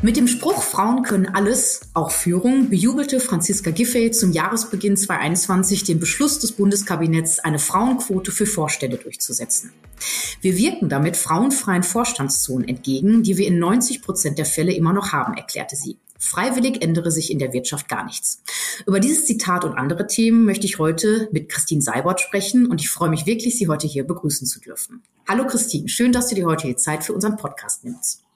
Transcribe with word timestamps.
Mit 0.00 0.16
dem 0.16 0.28
Spruch 0.28 0.62
Frauen 0.62 1.02
können 1.02 1.26
alles, 1.26 1.80
auch 1.92 2.12
Führung, 2.12 2.70
bejubelte 2.70 3.18
Franziska 3.18 3.72
Giffey 3.72 4.12
zum 4.12 4.30
Jahresbeginn 4.30 4.96
2021 4.96 5.82
den 5.82 5.98
Beschluss 5.98 6.38
des 6.38 6.52
Bundeskabinetts, 6.52 7.40
eine 7.40 7.58
Frauenquote 7.58 8.30
für 8.30 8.46
Vorstände 8.46 8.96
durchzusetzen. 8.96 9.72
Wir 10.40 10.56
wirken 10.56 10.88
damit 10.88 11.16
frauenfreien 11.16 11.82
Vorstandszonen 11.82 12.68
entgegen, 12.68 13.24
die 13.24 13.38
wir 13.38 13.48
in 13.48 13.58
90 13.58 14.00
Prozent 14.02 14.38
der 14.38 14.44
Fälle 14.44 14.72
immer 14.72 14.92
noch 14.92 15.10
haben, 15.10 15.34
erklärte 15.34 15.74
sie. 15.74 15.98
Freiwillig 16.16 16.80
ändere 16.80 17.10
sich 17.10 17.32
in 17.32 17.40
der 17.40 17.52
Wirtschaft 17.52 17.88
gar 17.88 18.04
nichts. 18.04 18.42
Über 18.86 19.00
dieses 19.00 19.26
Zitat 19.26 19.64
und 19.64 19.76
andere 19.76 20.06
Themen 20.06 20.44
möchte 20.44 20.66
ich 20.66 20.78
heute 20.78 21.28
mit 21.32 21.48
Christine 21.48 21.82
Seibert 21.82 22.20
sprechen 22.20 22.66
und 22.66 22.80
ich 22.80 22.88
freue 22.88 23.10
mich 23.10 23.26
wirklich, 23.26 23.58
Sie 23.58 23.66
heute 23.66 23.88
hier 23.88 24.04
begrüßen 24.04 24.46
zu 24.46 24.60
dürfen. 24.60 25.02
Hallo 25.26 25.44
Christine, 25.44 25.88
schön, 25.88 26.12
dass 26.12 26.28
du 26.28 26.36
dir 26.36 26.46
heute 26.46 26.68
die 26.68 26.76
Zeit 26.76 27.02
für 27.02 27.14
unseren 27.14 27.36
Podcast 27.36 27.82
nimmst. 27.82 28.27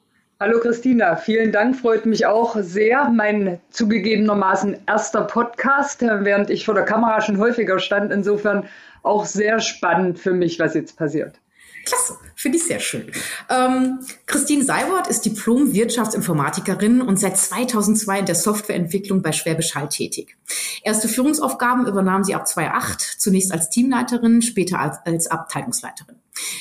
Hallo 0.43 0.59
Christina, 0.59 1.15
vielen 1.15 1.53
Dank, 1.53 1.77
freut 1.77 2.05
mich 2.05 2.27
auch 2.27 2.57
sehr. 2.59 3.09
Mein 3.11 3.61
zugegebenermaßen 3.71 4.77
erster 4.89 5.23
Podcast, 5.23 6.03
während 6.03 6.51
ich 6.51 6.65
vor 6.65 6.75
der 6.75 6.85
Kamera 6.85 7.21
schon 7.21 7.39
häufiger 7.39 7.79
stand. 7.79 8.13
Insofern 8.13 8.65
auch 9.05 9.25
sehr 9.25 9.61
spannend 9.61 10.19
für 10.19 10.33
mich, 10.33 10.59
was 10.59 10.75
jetzt 10.75 10.99
passiert. 10.99 11.39
Klasse, 11.85 12.17
finde 12.37 12.59
ich 12.59 12.65
sehr 12.65 12.81
schön. 12.81 13.11
Ähm, 13.49 14.01
Christine 14.27 14.65
Seiwort 14.65 15.09
ist 15.09 15.25
Diplom-Wirtschaftsinformatikerin 15.25 17.01
und 17.01 17.19
seit 17.19 17.37
2002 17.37 18.21
in 18.21 18.27
der 18.27 18.35
Softwareentwicklung 18.35 19.23
bei 19.23 19.33
Schwäbisch 19.33 19.75
Hall 19.75 19.89
tätig. 19.89 20.37
Erste 20.83 21.09
Führungsaufgaben 21.09 21.87
übernahm 21.87 22.25
sie 22.25 22.35
ab 22.35 22.47
2008, 22.47 23.01
zunächst 23.19 23.53
als 23.53 23.71
Teamleiterin, 23.71 24.43
später 24.43 24.79
als, 24.79 24.99
als 25.05 25.27
Abteilungsleiterin. 25.27 26.17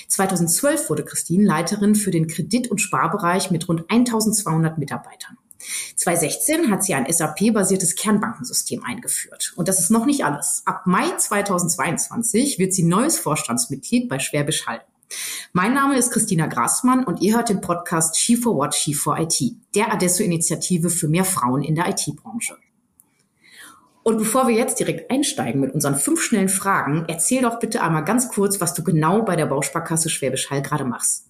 2012 0.07 0.89
wurde 0.89 1.05
Christine 1.05 1.45
Leiterin 1.45 1.95
für 1.95 2.11
den 2.11 2.27
Kredit- 2.27 2.69
und 2.69 2.79
Sparbereich 2.79 3.51
mit 3.51 3.67
rund 3.69 3.85
1200 3.89 4.77
Mitarbeitern. 4.77 5.37
2016 5.95 6.71
hat 6.71 6.83
sie 6.83 6.95
ein 6.95 7.11
SAP-basiertes 7.11 7.95
Kernbankensystem 7.95 8.83
eingeführt. 8.83 9.53
Und 9.55 9.67
das 9.67 9.79
ist 9.79 9.91
noch 9.91 10.05
nicht 10.05 10.25
alles. 10.25 10.63
Ab 10.65 10.83
Mai 10.85 11.15
2022 11.15 12.59
wird 12.59 12.73
sie 12.73 12.83
neues 12.83 13.19
Vorstandsmitglied 13.19 14.09
bei 14.09 14.19
Schwäbisch 14.19 14.65
Hall. 14.65 14.81
Mein 15.53 15.73
Name 15.73 15.97
ist 15.97 16.11
Christina 16.11 16.47
Grassmann 16.47 17.03
und 17.03 17.21
ihr 17.21 17.35
hört 17.35 17.49
den 17.49 17.61
Podcast 17.61 18.17
She 18.17 18.37
for 18.37 18.55
What, 18.55 18.75
She 18.75 18.93
for 18.93 19.19
IT, 19.19 19.39
der 19.75 19.93
Adesso-Initiative 19.93 20.89
für 20.89 21.07
mehr 21.07 21.25
Frauen 21.25 21.63
in 21.63 21.75
der 21.75 21.89
IT-Branche. 21.89 22.55
Und 24.03 24.17
bevor 24.17 24.47
wir 24.47 24.55
jetzt 24.55 24.79
direkt 24.79 25.11
einsteigen 25.11 25.61
mit 25.61 25.73
unseren 25.73 25.95
fünf 25.95 26.21
schnellen 26.21 26.49
Fragen, 26.49 27.05
erzähl 27.07 27.43
doch 27.43 27.59
bitte 27.59 27.83
einmal 27.83 28.03
ganz 28.03 28.29
kurz, 28.29 28.59
was 28.59 28.73
du 28.73 28.83
genau 28.83 29.21
bei 29.21 29.35
der 29.35 29.45
Bausparkasse 29.45 30.09
Schwäbisch 30.09 30.49
Hall 30.49 30.61
gerade 30.61 30.85
machst. 30.85 31.27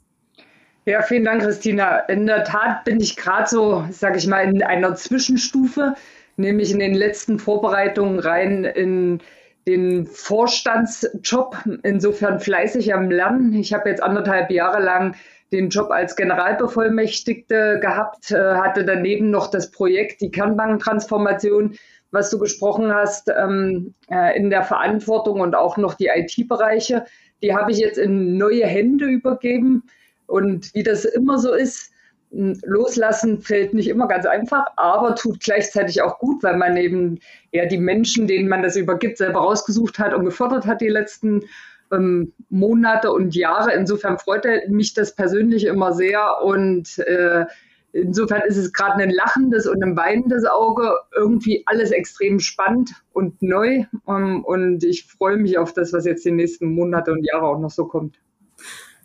Ja, 0.85 1.01
vielen 1.03 1.25
Dank, 1.25 1.43
Christina. 1.43 1.99
In 1.99 2.25
der 2.25 2.43
Tat 2.43 2.85
bin 2.85 2.99
ich 2.99 3.15
gerade 3.15 3.47
so, 3.47 3.85
sage 3.91 4.17
ich 4.17 4.25
mal, 4.25 4.45
in 4.45 4.63
einer 4.63 4.95
Zwischenstufe, 4.95 5.95
nämlich 6.37 6.71
in 6.71 6.79
den 6.79 6.95
letzten 6.95 7.39
Vorbereitungen 7.39 8.19
rein 8.19 8.63
in 8.63 9.21
den 9.67 10.05
Vorstandsjob. 10.05 11.57
Insofern 11.83 12.39
fleißig 12.39 12.93
am 12.93 13.11
Lernen. 13.11 13.53
Ich 13.53 13.73
habe 13.73 13.89
jetzt 13.89 14.01
anderthalb 14.01 14.51
Jahre 14.51 14.81
lang 14.81 15.15
den 15.51 15.69
Job 15.69 15.91
als 15.91 16.15
Generalbevollmächtigte 16.15 17.79
gehabt, 17.81 18.31
äh, 18.31 18.55
hatte 18.55 18.85
daneben 18.85 19.31
noch 19.31 19.51
das 19.51 19.69
Projekt, 19.71 20.21
die 20.21 20.31
Kernbankentransformation, 20.31 21.75
was 22.11 22.29
du 22.29 22.39
gesprochen 22.39 22.93
hast, 22.93 23.29
ähm, 23.29 23.93
äh, 24.09 24.37
in 24.37 24.49
der 24.49 24.63
Verantwortung 24.63 25.41
und 25.41 25.55
auch 25.55 25.77
noch 25.77 25.95
die 25.95 26.07
IT-Bereiche. 26.07 27.05
Die 27.43 27.53
habe 27.53 27.71
ich 27.71 27.79
jetzt 27.79 27.97
in 27.97 28.37
neue 28.37 28.65
Hände 28.65 29.05
übergeben. 29.05 29.83
Und 30.27 30.73
wie 30.73 30.83
das 30.83 31.03
immer 31.03 31.37
so 31.37 31.53
ist, 31.53 31.90
Loslassen 32.31 33.41
fällt 33.41 33.73
nicht 33.73 33.89
immer 33.89 34.07
ganz 34.07 34.25
einfach, 34.25 34.65
aber 34.77 35.15
tut 35.15 35.41
gleichzeitig 35.41 36.01
auch 36.01 36.17
gut, 36.17 36.43
weil 36.43 36.55
man 36.55 36.77
eben 36.77 37.19
ja 37.51 37.65
die 37.65 37.77
Menschen, 37.77 38.25
denen 38.25 38.47
man 38.47 38.63
das 38.63 38.77
übergibt, 38.77 39.17
selber 39.17 39.39
rausgesucht 39.39 39.99
hat 39.99 40.13
und 40.13 40.23
gefördert 40.23 40.65
hat 40.65 40.79
die 40.79 40.87
letzten 40.87 41.43
ähm, 41.91 42.31
Monate 42.49 43.11
und 43.11 43.35
Jahre. 43.35 43.73
Insofern 43.73 44.17
freut 44.17 44.45
mich 44.69 44.93
das 44.93 45.13
persönlich 45.13 45.65
immer 45.65 45.93
sehr 45.93 46.41
und 46.41 46.99
äh, 46.99 47.45
insofern 47.91 48.43
ist 48.47 48.55
es 48.55 48.71
gerade 48.71 49.03
ein 49.03 49.09
lachendes 49.09 49.67
und 49.67 49.83
ein 49.83 49.97
weinendes 49.97 50.45
Auge, 50.45 50.95
irgendwie 51.13 51.63
alles 51.65 51.91
extrem 51.91 52.39
spannend 52.39 52.91
und 53.11 53.41
neu 53.41 53.83
ähm, 54.07 54.45
und 54.45 54.85
ich 54.85 55.05
freue 55.05 55.35
mich 55.35 55.57
auf 55.57 55.73
das, 55.73 55.91
was 55.91 56.05
jetzt 56.05 56.23
die 56.23 56.31
nächsten 56.31 56.73
Monate 56.73 57.11
und 57.11 57.25
Jahre 57.25 57.47
auch 57.47 57.59
noch 57.59 57.71
so 57.71 57.85
kommt 57.87 58.17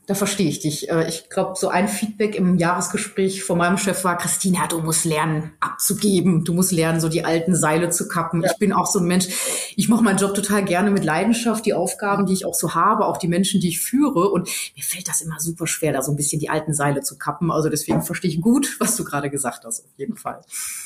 da 0.07 0.15
verstehe 0.15 0.49
ich 0.49 0.61
dich. 0.61 0.89
Äh, 0.89 1.09
ich 1.09 1.29
glaube, 1.29 1.55
so 1.57 1.69
ein 1.69 1.89
Feedback 1.89 2.37
im 2.37 2.57
Jahresgespräch 2.57 3.43
von 3.43 3.59
meinem 3.59 3.77
Chef 3.77 4.05
war, 4.05 4.17
Christina, 4.17 4.67
du 4.69 4.81
musst 4.81 5.05
lernen, 5.05 5.53
abzugeben. 5.61 6.45
Du 6.45 6.55
musst 6.55 6.73
lernen, 6.73 7.01
so 7.01 7.09
die 7.09 7.25
alten 7.25 7.57
Seile 7.57 7.91
zu 7.91 8.07
kappen. 8.07 8.43
Ja. 8.43 8.51
Ich 8.53 8.59
bin 8.59 8.73
auch 8.73 8.87
so 8.87 9.01
ein 9.01 9.07
Mensch, 9.07 9.27
ich 9.75 9.89
mache 9.89 10.05
meinen 10.05 10.19
Job 10.19 10.35
total 10.35 10.65
gerne 10.65 10.91
mit 10.91 11.05
Leidenschaft, 11.05 11.67
die 11.67 11.75
Aufgaben, 11.75 12.27
die 12.27 12.33
ich 12.33 12.45
auch 12.45 12.55
so 12.55 12.75
habe, 12.75 13.05
auch 13.07 13.17
die 13.17 13.29
Menschen, 13.29 13.61
die 13.61 13.69
ich 13.69 13.81
führe. 13.81 14.31
Und 14.31 14.49
mir 14.77 14.83
fällt 14.83 15.09
das 15.09 15.23
immer 15.23 15.41
super 15.41 15.67
schwer, 15.67 15.93
da 15.93 16.03
so 16.03 16.13
ein 16.13 16.17
bisschen 16.17 16.39
die 16.39 16.51
alten 16.51 16.73
Seile 16.73 17.03
zu 17.03 17.19
kappen. 17.19 17.51
Also 17.51 17.69
deswegen 17.69 18.03
verstehe 18.03 18.31
ich 18.31 18.41
gut, 18.41 18.77
was 18.79 18.97
du 18.97 19.05
gerade 19.05 19.29
gesagt 19.29 19.65
hast, 19.65 19.85
auf 19.85 19.91
jeden 19.97 20.17
Fall. 20.17 20.41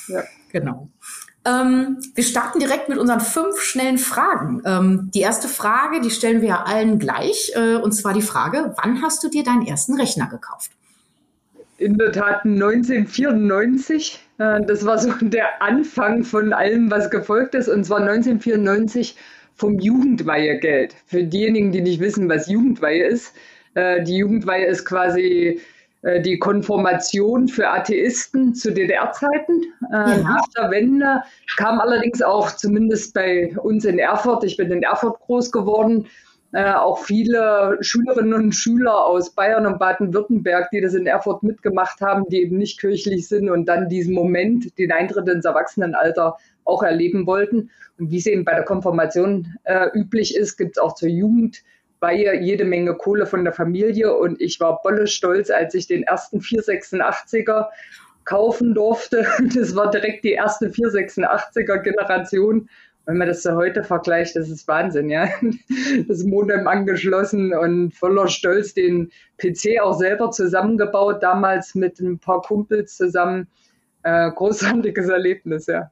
Ja. 0.07 0.23
Genau. 0.51 0.89
Ähm, 1.43 1.97
wir 2.13 2.23
starten 2.23 2.59
direkt 2.59 2.87
mit 2.87 2.99
unseren 2.99 3.19
fünf 3.19 3.61
schnellen 3.61 3.97
Fragen. 3.97 4.61
Ähm, 4.65 5.09
die 5.13 5.21
erste 5.21 5.47
Frage, 5.47 6.01
die 6.01 6.11
stellen 6.11 6.41
wir 6.41 6.49
ja 6.49 6.63
allen 6.63 6.99
gleich, 6.99 7.51
äh, 7.55 7.75
und 7.75 7.93
zwar 7.93 8.13
die 8.13 8.21
Frage, 8.21 8.75
wann 8.81 9.01
hast 9.01 9.23
du 9.23 9.29
dir 9.29 9.43
deinen 9.43 9.65
ersten 9.65 9.95
Rechner 9.95 10.27
gekauft? 10.27 10.71
In 11.77 11.97
der 11.97 12.11
Tat 12.11 12.45
1994. 12.45 14.19
Äh, 14.37 14.61
das 14.65 14.85
war 14.85 14.99
so 14.99 15.11
der 15.21 15.63
Anfang 15.63 16.23
von 16.23 16.53
allem, 16.53 16.91
was 16.91 17.09
gefolgt 17.09 17.55
ist, 17.55 17.69
und 17.69 17.85
zwar 17.85 18.01
1994 18.01 19.15
vom 19.55 19.79
Jugendweihegeld. 19.79 20.95
Für 21.07 21.23
diejenigen, 21.23 21.71
die 21.71 21.81
nicht 21.81 21.99
wissen, 21.99 22.29
was 22.29 22.47
Jugendweihe 22.47 23.05
ist, 23.05 23.33
äh, 23.73 24.03
die 24.03 24.17
Jugendweihe 24.17 24.65
ist 24.65 24.85
quasi 24.85 25.61
die 26.03 26.39
Konformation 26.39 27.47
für 27.47 27.69
Atheisten 27.69 28.55
zu 28.55 28.73
DDR-Zeiten. 28.73 29.61
Äh, 29.91 29.95
ja. 29.95 30.17
Nach 30.17 30.47
der 30.57 30.71
Wende 30.71 31.21
kam 31.57 31.79
allerdings 31.79 32.21
auch, 32.21 32.51
zumindest 32.51 33.13
bei 33.13 33.55
uns 33.57 33.85
in 33.85 33.99
Erfurt, 33.99 34.43
ich 34.43 34.57
bin 34.57 34.71
in 34.71 34.83
Erfurt 34.83 35.19
groß 35.19 35.51
geworden, 35.51 36.07
äh, 36.53 36.73
auch 36.73 36.99
viele 36.99 37.77
Schülerinnen 37.79 38.33
und 38.33 38.51
Schüler 38.53 39.05
aus 39.05 39.29
Bayern 39.29 39.65
und 39.65 39.79
Baden-Württemberg, 39.79 40.69
die 40.71 40.81
das 40.81 40.93
in 40.93 41.07
Erfurt 41.07 41.43
mitgemacht 41.43 42.01
haben, 42.01 42.25
die 42.27 42.41
eben 42.41 42.57
nicht 42.57 42.79
kirchlich 42.79 43.27
sind 43.27 43.49
und 43.49 43.65
dann 43.67 43.87
diesen 43.87 44.13
Moment, 44.13 44.77
den 44.77 44.91
Eintritt 44.91 45.29
ins 45.29 45.45
Erwachsenenalter 45.45 46.35
auch 46.65 46.83
erleben 46.83 47.25
wollten. 47.25 47.69
Und 47.97 48.11
wie 48.11 48.17
es 48.17 48.25
eben 48.25 48.43
bei 48.43 48.53
der 48.53 48.65
Konfirmation 48.65 49.55
äh, 49.63 49.87
üblich 49.93 50.35
ist, 50.35 50.57
gibt 50.57 50.77
es 50.77 50.83
auch 50.83 50.95
zur 50.95 51.09
Jugend 51.09 51.63
war 52.01 52.11
hier 52.11 52.41
jede 52.41 52.65
Menge 52.65 52.95
Kohle 52.95 53.25
von 53.25 53.43
der 53.43 53.53
Familie 53.53 54.15
und 54.15 54.41
ich 54.41 54.59
war 54.59 54.81
bolle 54.81 55.07
stolz, 55.07 55.49
als 55.49 55.73
ich 55.75 55.87
den 55.87 56.03
ersten 56.03 56.39
486er 56.39 57.67
kaufen 58.25 58.73
durfte. 58.73 59.25
Das 59.55 59.75
war 59.75 59.89
direkt 59.91 60.23
die 60.23 60.33
erste 60.33 60.69
486er 60.69 61.77
Generation. 61.77 62.67
Wenn 63.05 63.17
man 63.17 63.27
das 63.27 63.43
so 63.43 63.53
heute 63.53 63.83
vergleicht, 63.83 64.35
das 64.35 64.49
ist 64.49 64.67
Wahnsinn, 64.67 65.09
ja. 65.09 65.29
Das 66.07 66.23
Modem 66.23 66.67
angeschlossen 66.67 67.53
und 67.53 67.93
voller 67.93 68.27
Stolz 68.27 68.73
den 68.73 69.11
PC 69.37 69.79
auch 69.81 69.97
selber 69.97 70.31
zusammengebaut, 70.31 71.21
damals 71.21 71.75
mit 71.75 71.99
ein 71.99 72.19
paar 72.19 72.41
Kumpels 72.41 72.97
zusammen. 72.97 73.47
Äh, 74.03 74.31
großartiges 74.31 75.09
Erlebnis, 75.09 75.67
ja 75.67 75.91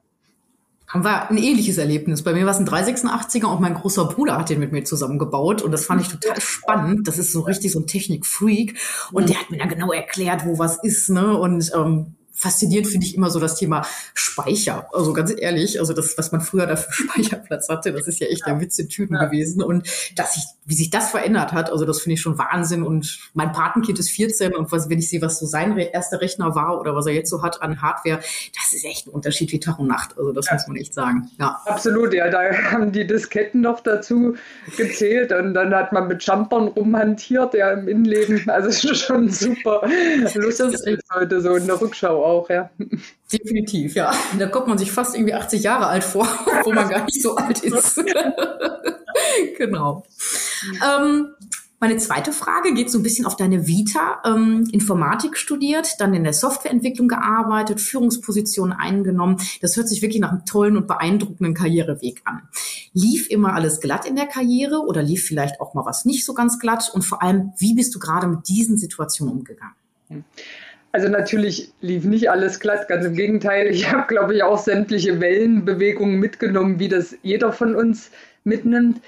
haben 0.90 1.04
wir 1.04 1.30
ein 1.30 1.38
ähnliches 1.38 1.78
Erlebnis. 1.78 2.22
Bei 2.22 2.32
mir 2.32 2.44
war 2.44 2.52
es 2.52 2.58
ein 2.58 2.68
386er 2.68 3.46
und 3.46 3.60
mein 3.60 3.74
großer 3.74 4.06
Bruder 4.06 4.36
hat 4.36 4.50
den 4.50 4.58
mit 4.58 4.72
mir 4.72 4.84
zusammengebaut 4.84 5.62
und 5.62 5.70
das 5.70 5.86
fand 5.86 6.02
ich 6.02 6.08
total 6.08 6.40
spannend. 6.40 7.06
Das 7.06 7.16
ist 7.16 7.32
so 7.32 7.42
richtig 7.42 7.70
so 7.70 7.80
ein 7.80 7.86
Technikfreak 7.86 8.76
und 9.12 9.28
der 9.28 9.40
hat 9.40 9.50
mir 9.50 9.58
dann 9.58 9.68
genau 9.68 9.92
erklärt, 9.92 10.44
wo 10.44 10.58
was 10.58 10.82
ist, 10.82 11.08
ne? 11.08 11.36
Und 11.36 11.70
ähm, 11.74 12.16
faszinierend 12.32 12.88
finde 12.88 13.06
ich 13.06 13.14
immer 13.14 13.30
so 13.30 13.40
das 13.40 13.56
Thema 13.56 13.86
Speicher. 14.14 14.88
Also 14.92 15.12
ganz 15.12 15.32
ehrlich, 15.36 15.78
also 15.78 15.92
das, 15.92 16.16
was 16.16 16.32
man 16.32 16.40
früher 16.40 16.66
da 16.66 16.76
für 16.76 16.92
Speicherplatz 17.04 17.68
hatte, 17.68 17.92
das 17.92 18.06
ist 18.06 18.20
ja 18.20 18.26
echt 18.28 18.46
der 18.46 18.60
Witz 18.60 18.78
in 18.78 18.88
Tüten 18.88 19.14
ja. 19.14 19.24
gewesen. 19.24 19.62
Und 19.62 19.88
dass 20.16 20.34
sich, 20.34 20.44
wie 20.64 20.74
sich 20.74 20.90
das 20.90 21.10
verändert 21.10 21.52
hat, 21.52 21.70
also 21.70 21.84
das 21.84 22.00
finde 22.00 22.14
ich 22.14 22.20
schon 22.20 22.38
Wahnsinn. 22.38 22.82
Und 22.82 23.18
mein 23.34 23.52
Patenkind 23.52 23.98
ist 23.98 24.10
14 24.10 24.54
und 24.54 24.72
was, 24.72 24.88
wenn 24.88 24.98
ich 24.98 25.08
sehe, 25.08 25.20
was 25.22 25.38
so 25.38 25.46
sein 25.46 25.76
erster 25.76 26.20
Rechner 26.20 26.54
war 26.54 26.80
oder 26.80 26.94
was 26.94 27.06
er 27.06 27.12
jetzt 27.12 27.30
so 27.30 27.42
hat 27.42 27.62
an 27.62 27.82
Hardware, 27.82 28.18
das 28.18 28.72
ist 28.72 28.84
echt 28.84 29.06
ein 29.06 29.10
Unterschied 29.10 29.52
wie 29.52 29.60
Tag 29.60 29.78
und 29.78 29.88
Nacht. 29.88 30.16
Also 30.16 30.32
das 30.32 30.46
ja. 30.46 30.54
muss 30.54 30.66
man 30.66 30.76
echt 30.76 30.94
sagen. 30.94 31.30
Ja. 31.38 31.60
Absolut, 31.66 32.14
ja. 32.14 32.30
Da 32.30 32.40
haben 32.70 32.92
die 32.92 33.06
Disketten 33.06 33.60
noch 33.60 33.80
dazu 33.80 34.34
gezählt 34.76 35.32
und 35.32 35.54
dann 35.54 35.74
hat 35.74 35.92
man 35.92 36.08
mit 36.08 36.22
Jumpern 36.22 36.68
rumhantiert, 36.68 37.54
ja, 37.54 37.72
im 37.72 37.88
Innenleben. 37.88 38.48
Also 38.48 38.68
es 38.68 38.84
ist 38.90 39.02
schon 39.02 39.28
super 39.30 39.82
lustig 40.34 41.00
heute 41.12 41.40
so 41.40 41.54
in 41.56 41.66
der 41.66 41.80
Rückschau 41.80 42.19
auch, 42.24 42.48
ja. 42.50 42.70
Definitiv, 43.32 43.94
ja. 43.94 44.12
Da 44.38 44.46
kommt 44.46 44.66
man 44.66 44.78
sich 44.78 44.92
fast 44.92 45.14
irgendwie 45.14 45.34
80 45.34 45.62
Jahre 45.62 45.86
alt 45.86 46.04
vor, 46.04 46.26
wo 46.64 46.72
man 46.72 46.88
gar 46.88 47.04
nicht 47.04 47.22
so 47.22 47.36
alt 47.36 47.62
ist. 47.62 48.02
genau. 49.58 50.04
Ähm, 50.84 51.28
Meine 51.82 51.96
zweite 51.96 52.32
Frage 52.32 52.74
geht 52.74 52.90
so 52.90 52.98
ein 52.98 53.02
bisschen 53.02 53.24
auf 53.24 53.36
deine 53.36 53.66
Vita. 53.66 54.20
Ähm, 54.26 54.68
Informatik 54.70 55.38
studiert, 55.38 55.94
dann 55.98 56.12
in 56.12 56.24
der 56.24 56.34
Softwareentwicklung 56.34 57.08
gearbeitet, 57.08 57.80
Führungspositionen 57.80 58.76
eingenommen. 58.76 59.38
Das 59.62 59.78
hört 59.78 59.88
sich 59.88 60.02
wirklich 60.02 60.20
nach 60.20 60.30
einem 60.30 60.44
tollen 60.44 60.76
und 60.76 60.86
beeindruckenden 60.86 61.54
Karriereweg 61.54 62.20
an. 62.26 62.42
Lief 62.92 63.30
immer 63.30 63.54
alles 63.54 63.80
glatt 63.80 64.04
in 64.04 64.14
der 64.14 64.26
Karriere 64.26 64.80
oder 64.80 65.02
lief 65.02 65.24
vielleicht 65.24 65.58
auch 65.58 65.72
mal 65.72 65.86
was 65.86 66.04
nicht 66.04 66.26
so 66.26 66.34
ganz 66.34 66.58
glatt? 66.58 66.90
Und 66.92 67.00
vor 67.02 67.22
allem, 67.22 67.54
wie 67.56 67.72
bist 67.74 67.94
du 67.94 67.98
gerade 67.98 68.26
mit 68.26 68.46
diesen 68.48 68.76
Situationen 68.76 69.32
umgegangen? 69.32 69.74
Also 70.92 71.08
natürlich 71.08 71.72
lief 71.80 72.04
nicht 72.04 72.30
alles 72.30 72.58
glatt, 72.58 72.88
ganz 72.88 73.06
im 73.06 73.14
Gegenteil. 73.14 73.68
Ich 73.68 73.92
habe, 73.92 74.06
glaube 74.08 74.34
ich, 74.34 74.42
auch 74.42 74.58
sämtliche 74.58 75.20
Wellenbewegungen 75.20 76.18
mitgenommen, 76.18 76.80
wie 76.80 76.88
das 76.88 77.16
jeder 77.22 77.52
von 77.52 77.76
uns 77.76 78.10
mitnimmt. 78.42 79.00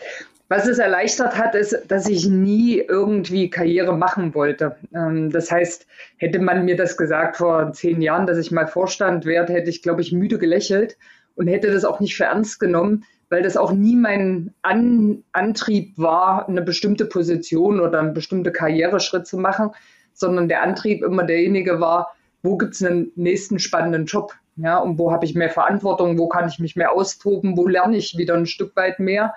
Was 0.48 0.68
es 0.68 0.78
erleichtert 0.78 1.38
hat, 1.38 1.54
ist, 1.54 1.76
dass 1.88 2.08
ich 2.08 2.28
nie 2.28 2.76
irgendwie 2.76 3.48
Karriere 3.48 3.96
machen 3.96 4.34
wollte. 4.34 4.76
Ähm, 4.94 5.30
das 5.30 5.50
heißt, 5.50 5.86
hätte 6.18 6.38
man 6.40 6.64
mir 6.66 6.76
das 6.76 6.96
gesagt 6.96 7.38
vor 7.38 7.72
zehn 7.72 8.02
Jahren, 8.02 8.26
dass 8.26 8.38
ich 8.38 8.52
mal 8.52 8.66
Vorstand 8.66 9.24
werde, 9.24 9.54
hätte 9.54 9.70
ich, 9.70 9.82
glaube 9.82 10.02
ich, 10.02 10.12
müde 10.12 10.38
gelächelt 10.38 10.98
und 11.36 11.46
hätte 11.46 11.72
das 11.72 11.86
auch 11.86 12.00
nicht 12.00 12.14
für 12.16 12.24
ernst 12.24 12.60
genommen, 12.60 13.04
weil 13.30 13.42
das 13.42 13.56
auch 13.56 13.72
nie 13.72 13.96
mein 13.96 14.52
An 14.60 15.24
Antrieb 15.32 15.94
war, 15.96 16.46
eine 16.46 16.60
bestimmte 16.60 17.06
Position 17.06 17.80
oder 17.80 17.98
einen 17.98 18.12
bestimmten 18.12 18.52
Karriereschritt 18.52 19.26
zu 19.26 19.38
machen, 19.38 19.70
sondern 20.14 20.48
der 20.48 20.62
Antrieb 20.62 21.02
immer 21.02 21.24
derjenige 21.24 21.80
war, 21.80 22.14
wo 22.42 22.56
gibt 22.56 22.74
es 22.74 22.82
einen 22.82 23.12
nächsten 23.14 23.58
spannenden 23.58 24.06
Job? 24.06 24.34
Ja, 24.56 24.78
und 24.78 24.98
wo 24.98 25.12
habe 25.12 25.24
ich 25.24 25.34
mehr 25.34 25.50
Verantwortung, 25.50 26.18
wo 26.18 26.28
kann 26.28 26.48
ich 26.48 26.58
mich 26.58 26.76
mehr 26.76 26.92
austoben, 26.92 27.56
wo 27.56 27.66
lerne 27.66 27.96
ich 27.96 28.18
wieder 28.18 28.34
ein 28.34 28.46
Stück 28.46 28.76
weit 28.76 28.98
mehr. 28.98 29.34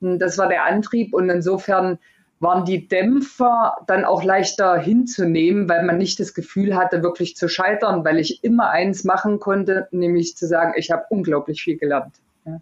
Das 0.00 0.36
war 0.36 0.48
der 0.48 0.64
Antrieb 0.64 1.14
und 1.14 1.30
insofern 1.30 1.98
waren 2.40 2.64
die 2.64 2.86
Dämpfer 2.86 3.76
dann 3.86 4.04
auch 4.04 4.22
leichter 4.22 4.78
hinzunehmen, 4.78 5.68
weil 5.68 5.84
man 5.84 5.98
nicht 5.98 6.20
das 6.20 6.34
Gefühl 6.34 6.76
hatte, 6.76 7.02
wirklich 7.02 7.36
zu 7.36 7.48
scheitern, 7.48 8.04
weil 8.04 8.18
ich 8.18 8.44
immer 8.44 8.70
eins 8.70 9.04
machen 9.04 9.40
konnte, 9.40 9.88
nämlich 9.90 10.36
zu 10.36 10.46
sagen, 10.46 10.74
ich 10.76 10.90
habe 10.90 11.06
unglaublich 11.10 11.62
viel 11.62 11.78
gelernt. 11.78 12.14
Ja. 12.44 12.60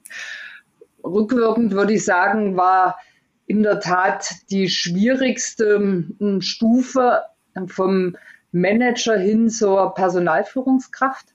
Rückwirkend 1.05 1.73
würde 1.73 1.93
ich 1.93 2.05
sagen, 2.05 2.57
war 2.57 2.99
in 3.47 3.63
der 3.63 3.81
Tat 3.81 4.31
die 4.51 4.69
schwierigste 4.69 5.77
hm, 5.77 6.41
Stufe 6.41 7.23
vom 7.67 8.17
Manager 8.53 9.17
hin 9.17 9.49
zur 9.49 9.95
Personalführungskraft. 9.95 11.27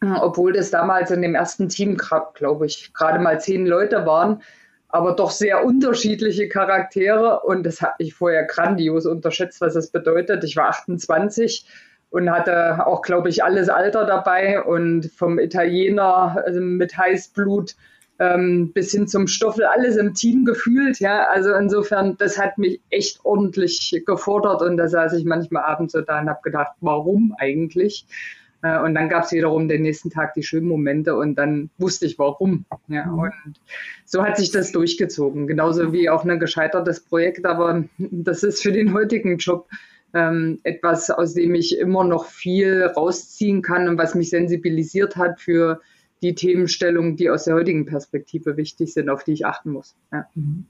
Obwohl 0.00 0.52
das 0.52 0.70
damals 0.70 1.10
in 1.10 1.22
dem 1.22 1.34
ersten 1.34 1.68
Team, 1.68 1.96
glaube 2.34 2.66
ich, 2.66 2.92
gerade 2.94 3.18
mal 3.18 3.40
zehn 3.40 3.66
Leute 3.66 4.06
waren, 4.06 4.42
aber 4.88 5.14
doch 5.14 5.32
sehr 5.32 5.64
unterschiedliche 5.64 6.48
Charaktere 6.48 7.40
und 7.40 7.64
das 7.64 7.82
habe 7.82 7.94
ich 7.98 8.14
vorher 8.14 8.44
grandios 8.44 9.06
unterschätzt, 9.06 9.60
was 9.60 9.74
das 9.74 9.90
bedeutet. 9.90 10.44
Ich 10.44 10.56
war 10.56 10.68
28 10.68 11.66
und 12.10 12.30
hatte 12.30 12.86
auch, 12.86 13.02
glaube 13.02 13.28
ich, 13.28 13.42
alles 13.44 13.68
Alter 13.68 14.06
dabei 14.06 14.62
und 14.62 15.10
vom 15.10 15.38
Italiener 15.38 16.42
also 16.46 16.60
mit 16.60 16.96
Heißblut 16.96 17.74
ähm, 18.18 18.72
bis 18.72 18.90
hin 18.90 19.06
zum 19.06 19.26
Stoffel 19.26 19.64
alles 19.64 19.96
im 19.96 20.14
Team 20.14 20.44
gefühlt. 20.44 20.98
Ja, 20.98 21.28
also 21.28 21.54
insofern, 21.54 22.16
das 22.18 22.38
hat 22.38 22.58
mich 22.58 22.80
echt 22.90 23.24
ordentlich 23.24 24.02
gefordert 24.06 24.62
und 24.62 24.76
da 24.76 24.88
saß 24.88 25.12
ich 25.14 25.24
manchmal 25.24 25.62
abends 25.64 25.92
so 25.92 26.00
da 26.00 26.20
und 26.20 26.28
habe 26.28 26.40
gedacht, 26.42 26.72
warum 26.80 27.34
eigentlich? 27.38 28.06
Äh, 28.62 28.80
und 28.80 28.94
dann 28.94 29.08
gab 29.08 29.24
es 29.24 29.32
wiederum 29.32 29.68
den 29.68 29.82
nächsten 29.82 30.10
Tag 30.10 30.34
die 30.34 30.42
schönen 30.42 30.66
Momente 30.66 31.14
und 31.16 31.36
dann 31.36 31.70
wusste 31.78 32.06
ich 32.06 32.18
warum. 32.18 32.64
Ja, 32.88 33.06
mhm. 33.06 33.18
und 33.18 33.60
so 34.04 34.22
hat 34.22 34.36
sich 34.36 34.50
das 34.50 34.72
durchgezogen. 34.72 35.46
Genauso 35.46 35.92
wie 35.92 36.10
auch 36.10 36.24
ein 36.24 36.40
gescheitertes 36.40 37.00
Projekt, 37.00 37.46
aber 37.46 37.84
das 37.98 38.42
ist 38.42 38.62
für 38.62 38.72
den 38.72 38.92
heutigen 38.94 39.38
Job 39.38 39.68
ähm, 40.14 40.58
etwas, 40.64 41.10
aus 41.10 41.34
dem 41.34 41.54
ich 41.54 41.78
immer 41.78 42.02
noch 42.02 42.24
viel 42.24 42.84
rausziehen 42.84 43.62
kann 43.62 43.88
und 43.88 43.98
was 43.98 44.14
mich 44.14 44.30
sensibilisiert 44.30 45.16
hat 45.16 45.40
für 45.40 45.80
die 46.22 46.34
Themenstellungen, 46.34 47.16
die 47.16 47.30
aus 47.30 47.44
der 47.44 47.54
heutigen 47.54 47.86
Perspektive 47.86 48.56
wichtig 48.56 48.92
sind, 48.92 49.08
auf 49.08 49.24
die 49.24 49.32
ich 49.32 49.46
achten 49.46 49.70
muss. 49.70 49.96
Ja. 50.12 50.26
Mhm. 50.34 50.66